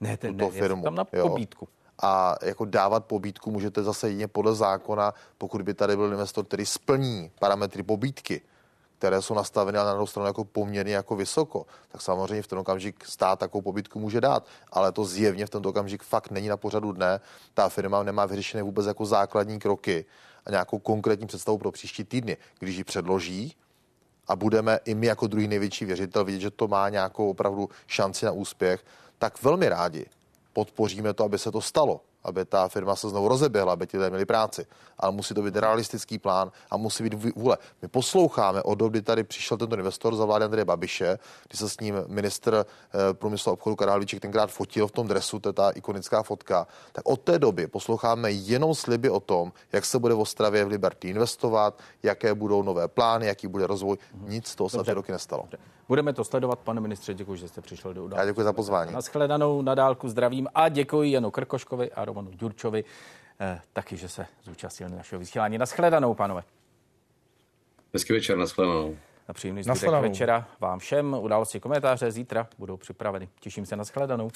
ne, 0.00 0.16
ten, 0.16 0.32
tuto 0.32 0.44
ne, 0.44 0.60
firmu. 0.60 0.82
Tam 0.82 0.94
na 0.94 1.04
pobídku. 1.04 1.68
A 2.02 2.36
jako 2.42 2.64
dávat 2.64 3.04
pobídku 3.04 3.50
můžete 3.50 3.82
zase 3.82 4.08
jedině 4.08 4.28
podle 4.28 4.54
zákona, 4.54 5.14
pokud 5.38 5.62
by 5.62 5.74
tady 5.74 5.96
byl 5.96 6.12
investor, 6.12 6.44
který 6.44 6.66
splní 6.66 7.30
parametry 7.38 7.82
pobídky 7.82 8.40
které 8.98 9.22
jsou 9.22 9.34
nastaveny 9.34 9.76
na 9.76 9.92
druhou 9.92 10.06
stranu 10.06 10.26
jako 10.26 10.44
poměrně 10.44 10.94
jako 10.94 11.16
vysoko, 11.16 11.66
tak 11.88 12.02
samozřejmě 12.02 12.42
v 12.42 12.46
ten 12.46 12.58
okamžik 12.58 13.04
stát 13.04 13.38
takovou 13.38 13.62
pobytku 13.62 14.00
může 14.00 14.20
dát, 14.20 14.46
ale 14.72 14.92
to 14.92 15.04
zjevně 15.04 15.46
v 15.46 15.50
tento 15.50 15.68
okamžik 15.68 16.02
fakt 16.02 16.30
není 16.30 16.48
na 16.48 16.56
pořadu 16.56 16.92
dne. 16.92 17.20
Ta 17.54 17.68
firma 17.68 18.02
nemá 18.02 18.26
vyřešené 18.26 18.62
vůbec 18.62 18.86
jako 18.86 19.06
základní 19.06 19.58
kroky 19.58 20.04
a 20.46 20.50
nějakou 20.50 20.78
konkrétní 20.78 21.26
představu 21.26 21.58
pro 21.58 21.72
příští 21.72 22.04
týdny. 22.04 22.36
Když 22.58 22.76
ji 22.76 22.84
předloží, 22.84 23.56
a 24.28 24.36
budeme 24.36 24.78
i 24.84 24.94
my 24.94 25.06
jako 25.06 25.26
druhý 25.26 25.48
největší 25.48 25.84
věřitel 25.84 26.24
vidět, 26.24 26.40
že 26.40 26.50
to 26.50 26.68
má 26.68 26.88
nějakou 26.88 27.30
opravdu 27.30 27.68
šanci 27.86 28.26
na 28.26 28.32
úspěch, 28.32 28.84
tak 29.18 29.42
velmi 29.42 29.68
rádi 29.68 30.06
podpoříme 30.52 31.14
to, 31.14 31.24
aby 31.24 31.38
se 31.38 31.52
to 31.52 31.60
stalo 31.60 32.00
aby 32.26 32.44
ta 32.44 32.68
firma 32.68 32.96
se 32.96 33.08
znovu 33.08 33.28
rozeběhla, 33.28 33.72
aby 33.72 33.86
ti 33.86 33.98
lidé 33.98 34.10
měli 34.10 34.24
práci. 34.24 34.66
Ale 34.98 35.12
musí 35.12 35.34
to 35.34 35.42
být 35.42 35.56
realistický 35.56 36.18
plán 36.18 36.52
a 36.70 36.76
musí 36.76 37.02
být 37.04 37.14
vůle. 37.36 37.58
My 37.82 37.88
posloucháme 37.88 38.62
od 38.62 38.74
doby, 38.74 38.98
kdy 38.98 39.02
tady 39.02 39.24
přišel 39.24 39.56
tento 39.56 39.76
investor 39.76 40.16
za 40.16 40.24
vlády 40.24 40.44
Andreje 40.44 40.64
Babiše, 40.64 41.18
kdy 41.48 41.58
se 41.58 41.68
s 41.68 41.80
ním 41.80 41.94
minister 42.06 42.54
eh, 42.54 43.14
průmyslu 43.14 43.50
a 43.50 43.52
obchodu 43.52 43.76
Karel 43.76 43.92
Havlíček 43.92 44.20
tenkrát 44.20 44.50
fotil 44.50 44.86
v 44.86 44.92
tom 44.92 45.08
dresu, 45.08 45.38
to 45.38 45.48
je 45.48 45.52
ta 45.52 45.70
ikonická 45.70 46.22
fotka. 46.22 46.66
Tak 46.92 47.08
od 47.08 47.20
té 47.20 47.38
doby 47.38 47.66
posloucháme 47.66 48.30
jenom 48.30 48.74
sliby 48.74 49.10
o 49.10 49.20
tom, 49.20 49.52
jak 49.72 49.84
se 49.84 49.98
bude 49.98 50.14
v 50.14 50.20
Ostravě 50.20 50.64
v 50.64 50.68
Liberty 50.68 51.08
investovat, 51.08 51.80
jaké 52.02 52.34
budou 52.34 52.62
nové 52.62 52.88
plány, 52.88 53.26
jaký 53.26 53.46
bude 53.48 53.66
rozvoj. 53.66 53.96
Nic 54.14 54.46
z 54.46 54.54
toho 54.54 54.68
se 54.68 54.94
roky 54.94 55.12
nestalo. 55.12 55.42
Dobře. 55.42 55.75
Budeme 55.88 56.12
to 56.12 56.24
sledovat, 56.24 56.58
pane 56.58 56.80
ministře, 56.80 57.14
děkuji, 57.14 57.36
že 57.36 57.48
jste 57.48 57.60
přišel 57.60 57.94
do 57.94 58.04
události. 58.04 58.26
Já 58.26 58.32
děkuji 58.32 58.42
za 58.42 58.52
pozvání. 58.52 58.92
Naschledanou 58.92 59.62
na 59.62 59.74
dálku 59.74 60.08
zdravím 60.08 60.48
a 60.54 60.68
děkuji 60.68 61.12
Janu 61.12 61.30
Krkoškovi 61.30 61.92
a 61.92 62.04
Romanu 62.04 62.30
Ďurčovi 62.30 62.84
eh, 63.40 63.60
taky, 63.72 63.96
že 63.96 64.08
se 64.08 64.26
zúčastnili 64.42 64.96
našeho 64.96 65.20
vysílání. 65.20 65.58
Naschledanou, 65.58 66.14
pánové. 66.14 66.42
Hezký 67.94 68.12
večer, 68.12 68.36
naschledanou. 68.36 68.96
Na 69.28 69.34
příjemný 69.34 69.62
zbytek 69.62 69.90
večera 69.90 70.48
vám 70.60 70.78
všem. 70.78 71.16
Události 71.20 71.60
komentáře 71.60 72.10
zítra 72.10 72.48
budou 72.58 72.76
připraveny. 72.76 73.28
Těším 73.40 73.66
se 73.66 73.76
na 73.76 73.84
shledanou. 73.84 74.30